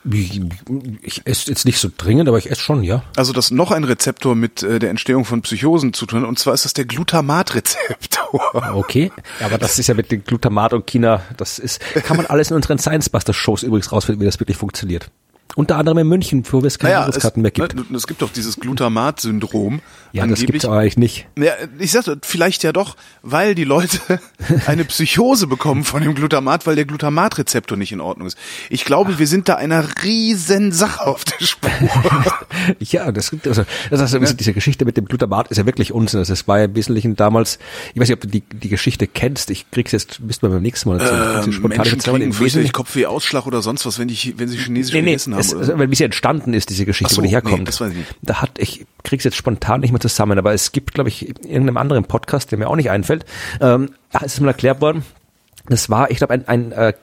[0.09, 3.03] Ich, esse jetzt nicht so dringend, aber ich esse schon, ja.
[3.15, 6.53] Also dass noch ein Rezeptor mit äh, der Entstehung von Psychosen zu tun und zwar
[6.53, 8.26] ist das der Glutamatrezeptor.
[8.73, 9.11] Okay,
[9.43, 12.55] aber das ist ja mit dem Glutamat und China, das ist, kann man alles in
[12.55, 15.09] unseren Science Buster Shows übrigens rausfinden, wie das wirklich funktioniert.
[15.55, 17.75] Unter anderem in München, wo es keine Naja, Karten mehr gibt.
[17.75, 19.81] ne, es gibt doch dieses Glutamat-Syndrom.
[20.11, 21.27] ja, das gibt's aber eigentlich nicht.
[21.37, 23.99] Ja, ich sagte, vielleicht ja doch, weil die Leute
[24.67, 28.37] eine Psychose bekommen von dem Glutamat, weil der Glutamatrezeptor nicht in Ordnung ist.
[28.69, 31.69] Ich glaube, wir sind da einer riesen Sache auf der Spur.
[32.79, 35.91] Ja, das gibt also, das heißt, also diese Geschichte mit dem Glutamat ist ja wirklich
[35.91, 36.19] Unsinn.
[36.19, 37.59] Also es war ja im Wesentlichen damals,
[37.93, 40.61] ich weiß nicht, ob du die, die Geschichte kennst, ich krieg's jetzt, müssten wir beim
[40.61, 41.43] nächsten Mal erzählen.
[41.63, 45.01] Ähm, Menschen kriegen fürchterlich Kopfweh, Ausschlag oder sonst was, wenn, die, wenn sie Chinesisch Nee,
[45.01, 45.39] nee, gegessen haben.
[45.47, 45.79] Es, also, so.
[45.79, 47.67] weil wie sie entstanden ist, diese Geschichte, so, wo die nee, herkommt.
[47.67, 48.15] das weiß ich nicht.
[48.21, 51.35] Da hat, ich krieg's jetzt spontan nicht mehr zusammen, aber es gibt, glaube ich, in
[51.49, 53.25] irgendeinem anderen Podcast, der mir auch nicht einfällt,
[53.61, 55.03] ähm, ist es mal erklärt worden,
[55.67, 56.93] das war, ich glaube, ein, ein äh,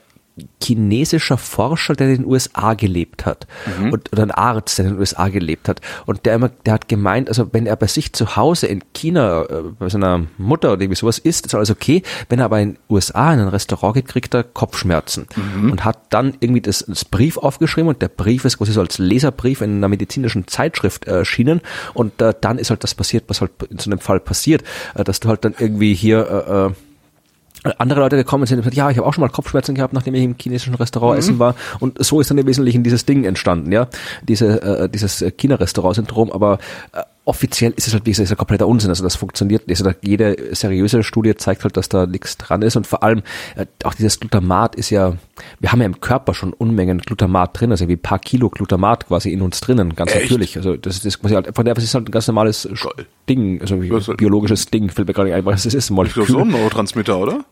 [0.63, 3.45] chinesischer Forscher, der in den USA gelebt hat
[3.79, 3.91] Mhm.
[3.93, 6.87] und oder ein Arzt, der in den USA gelebt hat und der immer, der hat
[6.87, 10.81] gemeint, also wenn er bei sich zu Hause in China äh, bei seiner Mutter oder
[10.81, 12.01] irgendwie sowas isst, ist alles okay.
[12.29, 15.71] Wenn er aber in den USA in ein Restaurant geht, kriegt er Kopfschmerzen Mhm.
[15.71, 18.97] und hat dann irgendwie das, das Brief aufgeschrieben und der Brief ist quasi so als
[18.97, 21.61] Leserbrief in einer medizinischen Zeitschrift erschienen
[21.93, 24.63] und äh, dann ist halt das passiert, was halt in so einem Fall passiert,
[24.95, 26.71] äh, dass du halt dann irgendwie hier äh, äh,
[27.77, 30.13] andere Leute gekommen sind und gesagt, ja, ich habe auch schon mal Kopfschmerzen gehabt, nachdem
[30.15, 31.55] ich im chinesischen Restaurant essen war.
[31.79, 33.87] Und so ist dann im Wesentlichen dieses Ding entstanden, ja,
[34.21, 36.31] diese äh, dieses China-Restaurant-Syndrom.
[36.31, 36.59] Aber
[36.93, 38.89] äh, offiziell ist es halt wie gesagt, ist ja kompletter Unsinn.
[38.89, 39.67] Also das funktioniert.
[39.67, 39.79] nicht.
[39.81, 42.75] Also jede seriöse Studie zeigt halt, dass da nichts dran ist.
[42.75, 43.23] Und vor allem
[43.55, 45.13] äh, auch dieses Glutamat ist ja,
[45.59, 49.07] wir haben ja im Körper schon Unmengen Glutamat drin, also wie ein paar Kilo Glutamat
[49.07, 50.23] quasi in uns drinnen, ganz Echt?
[50.23, 50.57] natürlich.
[50.57, 52.67] Also das ist quasi halt, von der das ist halt ein ganz normales.
[53.29, 55.95] Ding, also ist halt- biologisches Ding, fällt mir gerade nicht ein, was es ist, Ich
[56.13, 57.45] glaube, so ein Neurotransmitter, oder?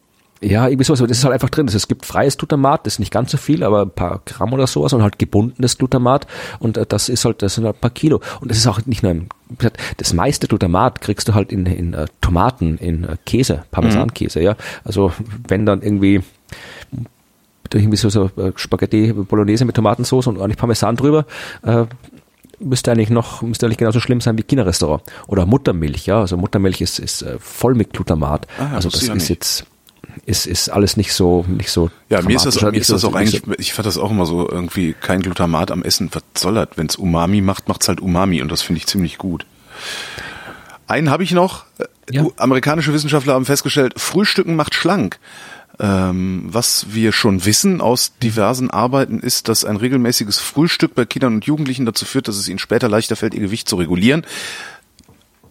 [0.44, 1.68] Ja, irgendwie sowas, aber das ist halt einfach drin.
[1.68, 4.66] Es gibt freies Glutamat, das ist nicht ganz so viel, aber ein paar Gramm oder
[4.66, 6.26] sowas und halt gebundenes Glutamat
[6.58, 8.22] und äh, das ist halt, das sind halt ein paar Kilo.
[8.40, 9.16] Und das ist auch nicht nur,
[9.56, 14.42] gesagt, das meiste Glutamat kriegst du halt in, in äh, Tomaten, in äh, Käse, Parmesankäse,
[14.42, 14.56] ja.
[14.84, 15.14] Also
[15.48, 16.22] wenn dann irgendwie
[17.74, 21.26] irgendwie so, so Spaghetti Bolognese mit Tomatensauce und ordentlich Parmesan drüber,
[21.64, 21.86] äh,
[22.60, 25.04] müsste eigentlich noch, müsste eigentlich genauso schlimm sein wie China-Restaurant.
[25.28, 26.20] Oder Muttermilch, ja.
[26.20, 28.48] Also Muttermilch ist, ist voll mit Glutamat.
[28.58, 29.30] Ah ja, also das ist nicht.
[29.30, 29.66] jetzt,
[30.26, 31.90] ist, ist alles nicht so, nicht so.
[32.10, 34.26] Ja, mir ist das, mir ist so- das auch eigentlich, ich fand das auch immer
[34.26, 36.10] so irgendwie kein Glutamat am Essen.
[36.12, 36.70] Was soll das?
[36.76, 39.46] Wenn es Umami macht, macht's halt Umami und das finde ich ziemlich gut.
[40.88, 41.66] Einen habe ich noch.
[41.80, 42.26] Äh, Ja.
[42.38, 45.20] Amerikanische Wissenschaftler haben festgestellt, Frühstücken macht schlank.
[45.80, 51.36] Ähm, was wir schon wissen aus diversen Arbeiten ist, dass ein regelmäßiges Frühstück bei Kindern
[51.36, 54.26] und Jugendlichen dazu führt, dass es ihnen später leichter fällt, ihr Gewicht zu regulieren.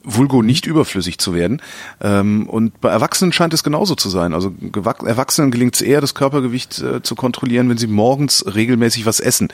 [0.03, 1.61] Vulgo nicht überflüssig zu werden.
[2.01, 4.35] Ähm, und bei Erwachsenen scheint es genauso zu sein.
[4.35, 9.21] Also Erwachsenen gelingt es eher, das Körpergewicht äh, zu kontrollieren, wenn sie morgens regelmäßig was
[9.21, 9.49] essen.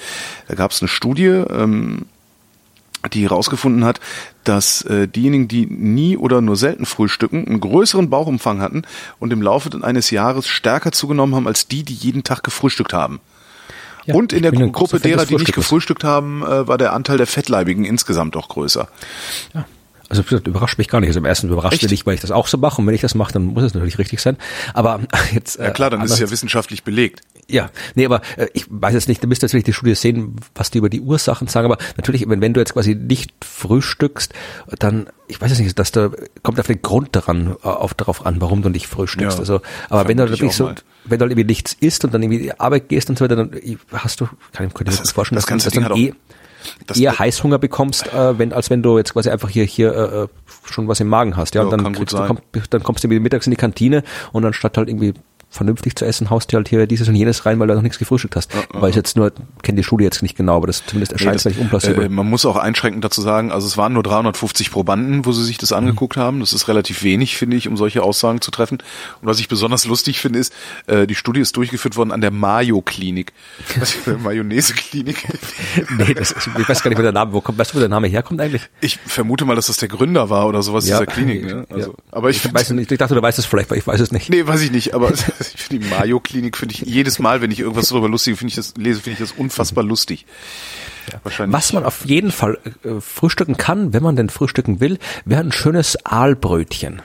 [0.48, 2.06] Da gab es eine Studie, ähm,
[3.12, 4.00] die herausgefunden hat,
[4.44, 8.82] dass äh, diejenigen, die nie oder nur selten frühstücken, einen größeren Bauchumfang hatten
[9.18, 13.20] und im Laufe eines Jahres stärker zugenommen haben als die, die jeden Tag gefrühstückt haben.
[14.06, 17.26] Ja, und in der Gruppe derer, die nicht gefrühstückt haben, äh, war der Anteil der
[17.26, 18.88] Fettleibigen insgesamt auch größer.
[19.52, 19.66] Ja.
[20.08, 21.08] Also gesagt, überrascht mich gar nicht.
[21.08, 21.82] Also im ersten überrascht Echt?
[21.82, 22.80] mich nicht, weil ich das auch so mache.
[22.80, 24.36] Und wenn ich das mache, dann muss es natürlich richtig sein.
[24.72, 25.00] Aber
[25.32, 25.58] jetzt.
[25.58, 27.22] Ja klar, dann ist es ja anders- wissenschaftlich belegt.
[27.48, 30.70] Ja, nee, aber äh, ich weiß jetzt nicht, du müsstest natürlich die Studie sehen, was
[30.72, 34.32] die über die Ursachen sagen, aber natürlich, wenn, wenn du jetzt quasi nicht frühstückst,
[34.78, 36.10] dann, ich weiß jetzt nicht, dass da
[36.42, 39.36] kommt auf den Grund daran, äh, auf, darauf an, warum du nicht frühstückst.
[39.36, 40.74] Ja, also, aber wenn du vermute ich wirklich auch so, mal.
[41.04, 43.36] wenn du halt irgendwie nichts isst und dann irgendwie die Arbeit gehst und so weiter,
[43.36, 43.50] dann
[43.92, 46.14] hast du, kann ich, mir Das- gut vorstellen, das dass, du- dann hat eh,
[46.86, 50.22] Das- eher Heißhunger bekommst, äh, wenn, als wenn du jetzt quasi einfach hier, hier äh,
[50.24, 50.28] äh,
[50.64, 51.54] schon was im Magen hast.
[51.54, 54.02] Ja, Ja, und dann, du, dann kommst du mittags in die Kantine
[54.32, 55.14] und anstatt halt irgendwie
[55.56, 57.98] vernünftig zu essen, haust dir halt hier dieses und jenes rein, weil du noch nichts
[57.98, 58.50] gefrühstückt hast.
[58.72, 59.32] Weil ich jetzt nur,
[59.62, 62.04] kenne die Studie jetzt nicht genau, aber das zumindest Nee, erscheint mir nicht unplausibel.
[62.04, 65.44] äh, man muss auch einschränkend dazu sagen, also es waren nur 350 Probanden, wo sie
[65.44, 66.40] sich das angeguckt haben.
[66.40, 68.78] Das ist relativ wenig, finde ich, um solche Aussagen zu treffen.
[69.20, 70.52] Und was ich besonders lustig finde, ist,
[70.86, 73.32] äh, die Studie ist durchgeführt worden an der Mayo-Klinik.
[73.78, 75.26] Was für eine Mayonnaise-Klinik?
[75.98, 77.80] nee, das ist, ich weiß gar nicht, wo der Name, wo kommt, weißt du, wo
[77.80, 78.62] der Name herkommt eigentlich?
[78.80, 80.98] Ich vermute mal, dass das der Gründer war oder sowas Ja.
[80.98, 81.44] dieser Klinik.
[81.46, 81.66] Ne?
[81.70, 81.94] Also, Ja.
[82.12, 84.12] Aber ich, Ich weiß nicht, ich dachte, du weißt es vielleicht, aber ich weiß es
[84.12, 84.30] nicht.
[84.30, 85.12] Nee, weiß ich nicht, aber
[85.54, 88.56] ich finde die Mayo-Klinik finde ich jedes Mal, wenn ich irgendwas darüber lustig finde ich
[88.56, 90.26] das lese, finde ich das unfassbar lustig.
[91.22, 91.54] Wahrscheinlich.
[91.54, 95.52] Was man auf jeden Fall äh, frühstücken kann, wenn man denn frühstücken will, wäre ein
[95.52, 97.02] schönes Aalbrötchen.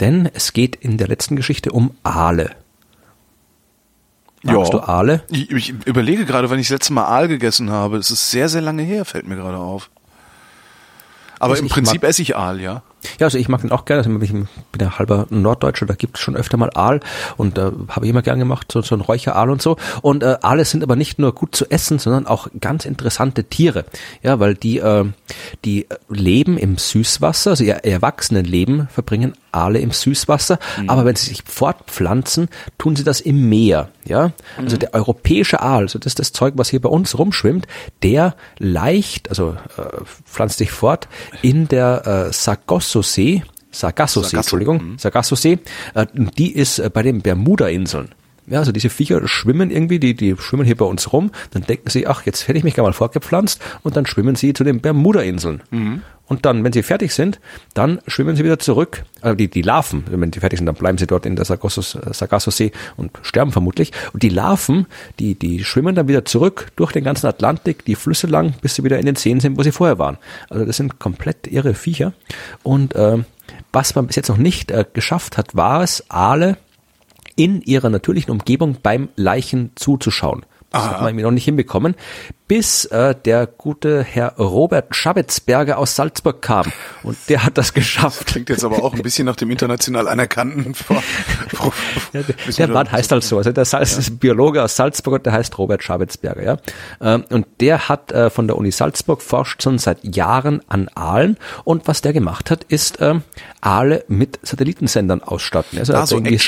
[0.00, 2.56] Denn es geht in der letzten Geschichte um Aale.
[4.42, 5.22] Magst du Aale?
[5.30, 7.98] Ich, ich überlege gerade, wann ich das letzte Mal Aal gegessen habe.
[7.98, 9.90] Es ist sehr, sehr lange her, fällt mir gerade auf.
[11.38, 12.82] Aber Also im Prinzip esse ich Aal, ja.
[13.18, 14.02] Ja, also ich mag den auch gerne.
[14.02, 14.48] Also ich bin
[14.80, 17.00] ja halber Norddeutscher, da gibt es schon öfter mal Aal
[17.36, 19.76] und da habe ich immer gern gemacht, so, so ein Räucheraal und so.
[20.02, 23.84] Und äh, Aale sind aber nicht nur gut zu essen, sondern auch ganz interessante Tiere.
[24.22, 25.04] Ja, weil die, äh,
[25.64, 31.42] die leben im Süßwasser, also ihr Erwachsenenleben verbringen Aale im Süßwasser, aber wenn sie sich
[31.44, 32.48] fortpflanzen,
[32.78, 33.90] tun sie das im Meer.
[34.04, 37.68] Ja, also der europäische Aal, also das ist das Zeug, was hier bei uns rumschwimmt,
[38.02, 41.06] der leicht, also äh, pflanzt sich fort
[41.42, 42.32] in der äh,
[42.92, 45.58] Sargasso-See, Sargasso-See, Sargasso, Entschuldigung, Sargasso-See,
[45.94, 48.10] äh, die ist äh, bei den Bermuda-Inseln.
[48.46, 51.88] Ja, also diese Viecher schwimmen irgendwie, die, die schwimmen hier bei uns rum, dann denken
[51.90, 54.80] sie, ach, jetzt hätte ich mich gerne mal fortgepflanzt und dann schwimmen sie zu den
[54.80, 55.62] Bermuda-Inseln.
[56.32, 57.40] Und dann, wenn sie fertig sind,
[57.74, 60.96] dann schwimmen sie wieder zurück, äh, die, die Larven, wenn sie fertig sind, dann bleiben
[60.96, 63.92] sie dort in der Sargassos- Sargasso-See und sterben vermutlich.
[64.14, 64.86] Und die Larven,
[65.18, 68.82] die, die schwimmen dann wieder zurück durch den ganzen Atlantik, die Flüsse lang, bis sie
[68.82, 70.16] wieder in den Seen sind, wo sie vorher waren.
[70.48, 72.14] Also das sind komplett irre Viecher.
[72.62, 73.18] Und äh,
[73.70, 76.56] was man bis jetzt noch nicht äh, geschafft hat, war es, Aale
[77.36, 80.46] in ihrer natürlichen Umgebung beim Leichen zuzuschauen.
[80.72, 81.94] Das hat man irgendwie noch nicht hinbekommen,
[82.48, 86.70] bis äh, der gute Herr Robert Schabetzberger aus Salzburg kam.
[87.02, 88.26] Und der hat das geschafft.
[88.26, 90.74] Klingt jetzt aber auch ein bisschen nach dem international anerkannten.
[90.74, 91.02] Vor-
[91.52, 91.72] Pro-
[92.12, 93.38] Ja, der, der Mann heißt halt so.
[93.38, 96.56] Also der Salz, ist ein Biologe aus Salzburg und der heißt Robert Schabetzberger, ja.
[97.00, 101.36] Ähm, Und der hat äh, von der Uni Salzburg forscht schon seit Jahren an Aalen.
[101.64, 103.22] Und was der gemacht hat, ist ähm,
[103.60, 105.78] Aale mit Satellitensendern ausstatten.
[105.78, 106.38] Also Ah, so irgendwie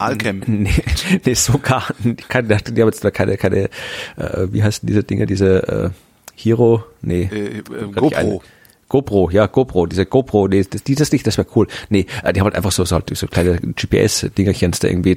[0.00, 0.42] Aalcam.
[0.46, 0.70] Nee,
[1.24, 1.84] nee, sogar,
[2.28, 3.64] keine, die haben jetzt da keine, keine,
[4.16, 5.90] äh, wie heißen diese Dinge, diese äh,
[6.34, 7.28] Hero, nee.
[7.32, 7.62] Äh, äh,
[7.94, 8.42] GoPro.
[8.88, 11.68] GoPro, ja, GoPro, diese GoPro, nee, das, dieses nicht, das wäre cool.
[11.90, 15.14] Nee, äh, die haben halt einfach so, so, halt so kleine GPS-Dingerchens da irgendwie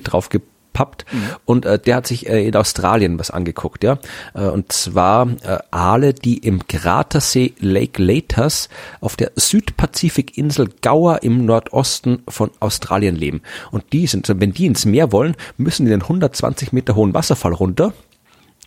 [0.74, 1.06] draufgepappt.
[1.46, 4.00] Und äh, der hat sich äh, in Australien was angeguckt, ja.
[4.34, 8.70] Äh, und zwar äh, Aale, die im Kratersee Lake Letas
[9.00, 13.42] auf der Südpazifikinsel Gower im Nordosten von Australien leben.
[13.72, 17.54] Und die sind, wenn die ins Meer wollen, müssen die den 120 Meter hohen Wasserfall
[17.54, 17.94] runter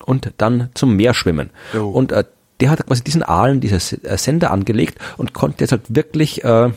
[0.04, 1.50] und dann zum Meer schwimmen.
[1.74, 1.88] Jo.
[1.88, 2.24] Und äh,
[2.60, 6.70] der hat quasi diesen Aalen dieses äh, Sender angelegt und konnte jetzt halt wirklich äh,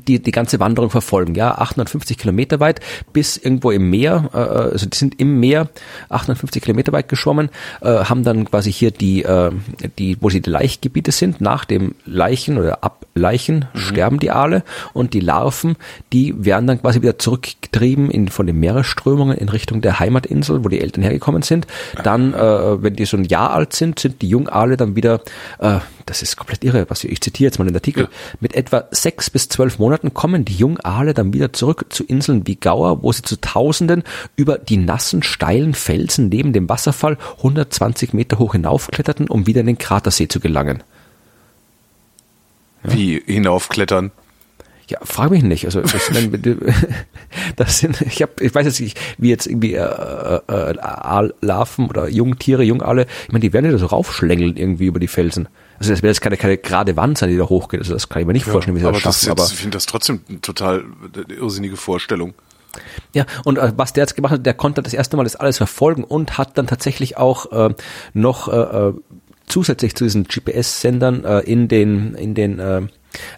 [0.00, 2.80] die, die ganze Wanderung verfolgen, ja, 850 Kilometer weit
[3.12, 5.68] bis irgendwo im Meer, äh, also die sind im Meer
[6.08, 9.50] 850 Kilometer weit geschwommen, äh, haben dann quasi hier die, äh,
[9.98, 14.64] die, wo sie die Laichgebiete sind, nach dem Leichen oder ab Leichen sterben die Aale
[14.92, 15.76] und die Larven,
[16.12, 20.68] die werden dann quasi wieder zurückgetrieben in, von den Meeresströmungen in Richtung der Heimatinsel, wo
[20.68, 21.66] die Eltern hergekommen sind.
[22.02, 25.20] Dann, äh, wenn die so ein Jahr alt sind, sind die Jungaale dann wieder,
[25.58, 28.08] äh, das ist komplett irre, was ich, ich zitiere jetzt mal den Artikel,
[28.40, 32.56] mit etwa sechs bis zwölf Monaten kommen die Jungaale dann wieder zurück zu Inseln wie
[32.56, 34.02] Gauer, wo sie zu Tausenden
[34.36, 39.66] über die nassen, steilen Felsen neben dem Wasserfall 120 Meter hoch hinaufkletterten, um wieder in
[39.66, 40.82] den Kratersee zu gelangen.
[42.82, 44.12] Wie hinaufklettern.
[44.88, 45.64] Ja, frag mich nicht.
[45.64, 45.92] Also das,
[47.56, 52.08] das sind, ich habe, ich weiß jetzt nicht, wie jetzt irgendwie äh, äh, Aallarven oder
[52.08, 55.48] Jungtiere, Jungaale, ich meine, die werden ja so raufschlängeln irgendwie über die Felsen.
[55.78, 57.80] Also das wäre jetzt keine, keine gerade Wand sein, die da hochgeht.
[57.80, 59.24] Also das kann ich mir nicht vorstellen, wie sie aber das schaffen.
[59.24, 60.84] ist aber ich finde das trotzdem eine total
[61.16, 62.34] äh, irrsinnige Vorstellung.
[63.14, 65.56] Ja, und äh, was der jetzt gemacht hat, der konnte das erste Mal das alles
[65.56, 67.74] verfolgen und hat dann tatsächlich auch äh,
[68.12, 68.92] noch äh, äh,
[69.46, 72.82] zusätzlich zu diesen GPS-Sendern äh, in den in den äh,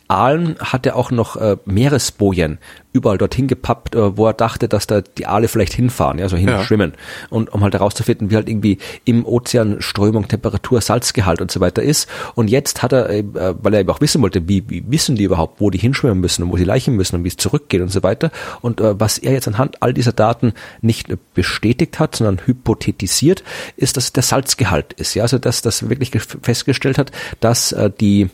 [0.08, 2.58] Aalen hat er auch noch äh, Meeresbojen
[2.96, 6.36] überall dorthin gepappt, äh, wo er dachte, dass da die Aale vielleicht hinfahren, ja, so
[6.36, 6.92] hinschwimmen.
[6.92, 7.26] Ja.
[7.30, 11.82] Und um halt herauszufinden, wie halt irgendwie im Ozean Strömung, Temperatur, Salzgehalt und so weiter
[11.82, 12.08] ist.
[12.34, 15.24] Und jetzt hat er, äh, weil er eben auch wissen wollte, wie, wie wissen die
[15.24, 17.90] überhaupt, wo die hinschwimmen müssen und wo sie leichen müssen und wie es zurückgeht und
[17.90, 18.30] so weiter.
[18.62, 23.44] Und äh, was er jetzt anhand all dieser Daten nicht bestätigt hat, sondern hypothetisiert,
[23.76, 25.14] ist, dass der Salzgehalt ist.
[25.14, 26.10] Ja, also dass das wirklich
[26.42, 28.30] festgestellt hat, dass äh, die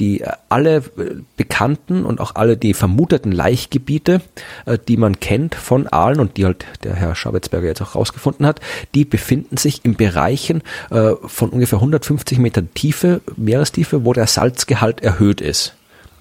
[0.00, 0.82] die äh, alle
[1.36, 6.44] bekannten und auch alle die vermuteten Laichgebiete, äh, die man kennt von Aalen und die
[6.44, 8.60] halt der Herr Schabetzberger jetzt auch rausgefunden hat,
[8.94, 15.40] die befinden sich in Bereichen von ungefähr 150 Metern Tiefe, Meerestiefe, wo der Salzgehalt erhöht
[15.40, 15.74] ist.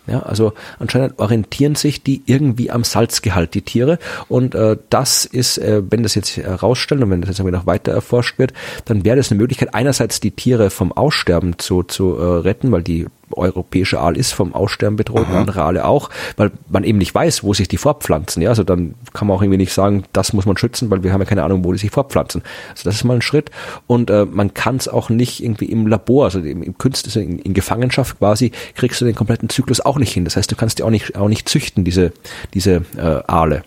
[0.07, 3.97] Ja, also anscheinend orientieren sich die irgendwie am Salzgehalt, die Tiere.
[4.28, 7.91] Und äh, das ist, äh, wenn das jetzt herausstellen und wenn das jetzt noch weiter
[7.91, 8.53] erforscht wird,
[8.86, 12.84] dann wäre das eine Möglichkeit, einerseits die Tiere vom Aussterben zu, zu äh, retten, weil
[12.84, 15.39] die europäische Aal ist vom Aussterben bedroht, Aha.
[15.39, 18.41] andere Aale auch, weil man eben nicht weiß, wo sich die fortpflanzen.
[18.41, 21.13] Ja, also dann kann man auch irgendwie nicht sagen, das muss man schützen, weil wir
[21.13, 22.43] haben ja keine Ahnung, wo die sich fortpflanzen.
[22.71, 23.51] Also das ist mal ein Schritt.
[23.88, 27.19] Und äh, man kann es auch nicht irgendwie im Labor, also im, im Künstler, also
[27.19, 30.26] in, in, Gefangenschaft quasi, kriegst du den kompletten Zyklus auch nicht hin.
[30.26, 32.11] Das heißt, du kannst die auch nicht, auch nicht züchten, diese,
[32.53, 33.63] diese äh, Aale.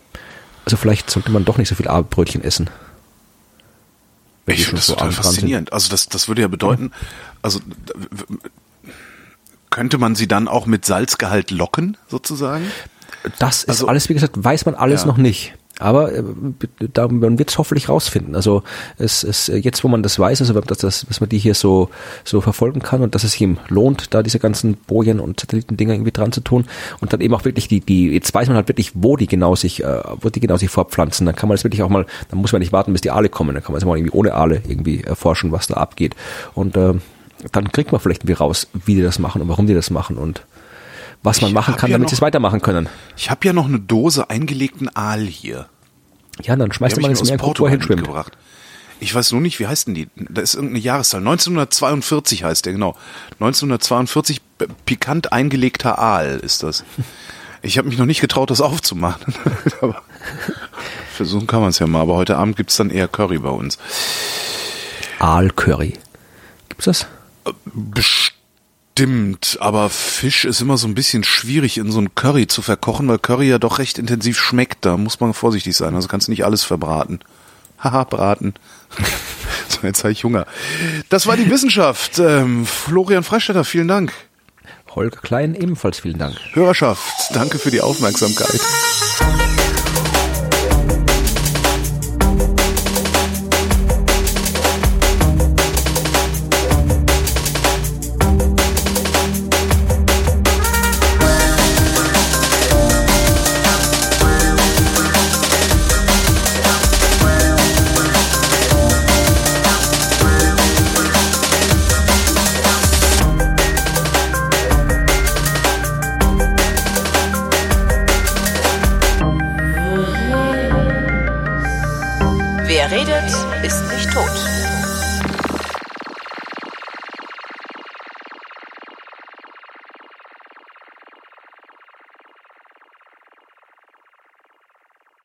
[0.64, 2.68] Also vielleicht sollte man doch nicht so viel Aalbrötchen essen.
[4.46, 5.68] Ich finde das so total faszinierend.
[5.68, 5.72] Sind.
[5.72, 6.92] Also das, das würde ja bedeuten,
[7.42, 7.60] also
[9.78, 12.64] könnte man sie dann auch mit Salzgehalt locken, sozusagen?
[13.38, 15.06] Das ist also, alles, wie gesagt, weiß man alles ja.
[15.06, 15.54] noch nicht.
[15.78, 16.24] Aber äh,
[16.92, 18.34] da, man wird es hoffentlich rausfinden.
[18.34, 18.64] Also
[18.96, 21.90] es, es jetzt, wo man das weiß, also dass, das, dass man die hier so
[22.24, 26.10] so verfolgen kann und dass es ihm lohnt, da diese ganzen Bojen und Satellitendinger irgendwie
[26.10, 26.64] dran zu tun
[26.98, 29.54] und dann eben auch wirklich die die jetzt weiß man halt wirklich, wo die genau
[29.54, 31.24] sich äh, wo die genau sich fortpflanzen.
[31.24, 33.28] Dann kann man das wirklich auch mal, dann muss man nicht warten, bis die Aale
[33.28, 33.54] kommen.
[33.54, 36.16] Dann kann man es mal irgendwie ohne Aale irgendwie erforschen, was da abgeht.
[36.54, 36.94] Und äh,
[37.52, 40.18] dann kriegt man vielleicht irgendwie raus, wie die das machen und warum die das machen
[40.18, 40.42] und
[41.22, 42.88] was man ich machen kann, ja damit sie es weitermachen können.
[43.16, 45.66] Ich habe ja noch eine Dose eingelegten Aal hier.
[46.42, 48.08] Ja, dann schmeißt du mal ins Meer, wo er hinschwimmt.
[49.00, 50.08] Ich weiß nur nicht, wie heißt denn die?
[50.16, 51.20] Da ist irgendeine Jahreszahl.
[51.20, 52.96] 1942 heißt der, genau.
[53.34, 54.40] 1942
[54.86, 56.84] pikant eingelegter Aal ist das.
[57.62, 59.34] Ich habe mich noch nicht getraut, das aufzumachen.
[59.80, 60.02] aber
[61.12, 62.00] versuchen kann man es ja mal.
[62.00, 63.78] Aber heute Abend gibt's dann eher Curry bei uns.
[65.18, 65.94] Aal-Curry.
[66.68, 67.06] Gibt's das?
[67.64, 73.08] Bestimmt, aber Fisch ist immer so ein bisschen schwierig in so ein Curry zu verkochen,
[73.08, 74.84] weil Curry ja doch recht intensiv schmeckt.
[74.84, 75.94] Da muss man vorsichtig sein.
[75.94, 77.20] Also kannst du nicht alles verbraten.
[77.78, 78.54] Haha, braten.
[79.68, 80.46] so, jetzt habe ich Hunger.
[81.08, 82.18] Das war die Wissenschaft.
[82.18, 84.12] Ähm, Florian Freistetter, vielen Dank.
[84.94, 86.36] Holger Klein, ebenfalls vielen Dank.
[86.54, 88.60] Hörerschaft, danke für die Aufmerksamkeit.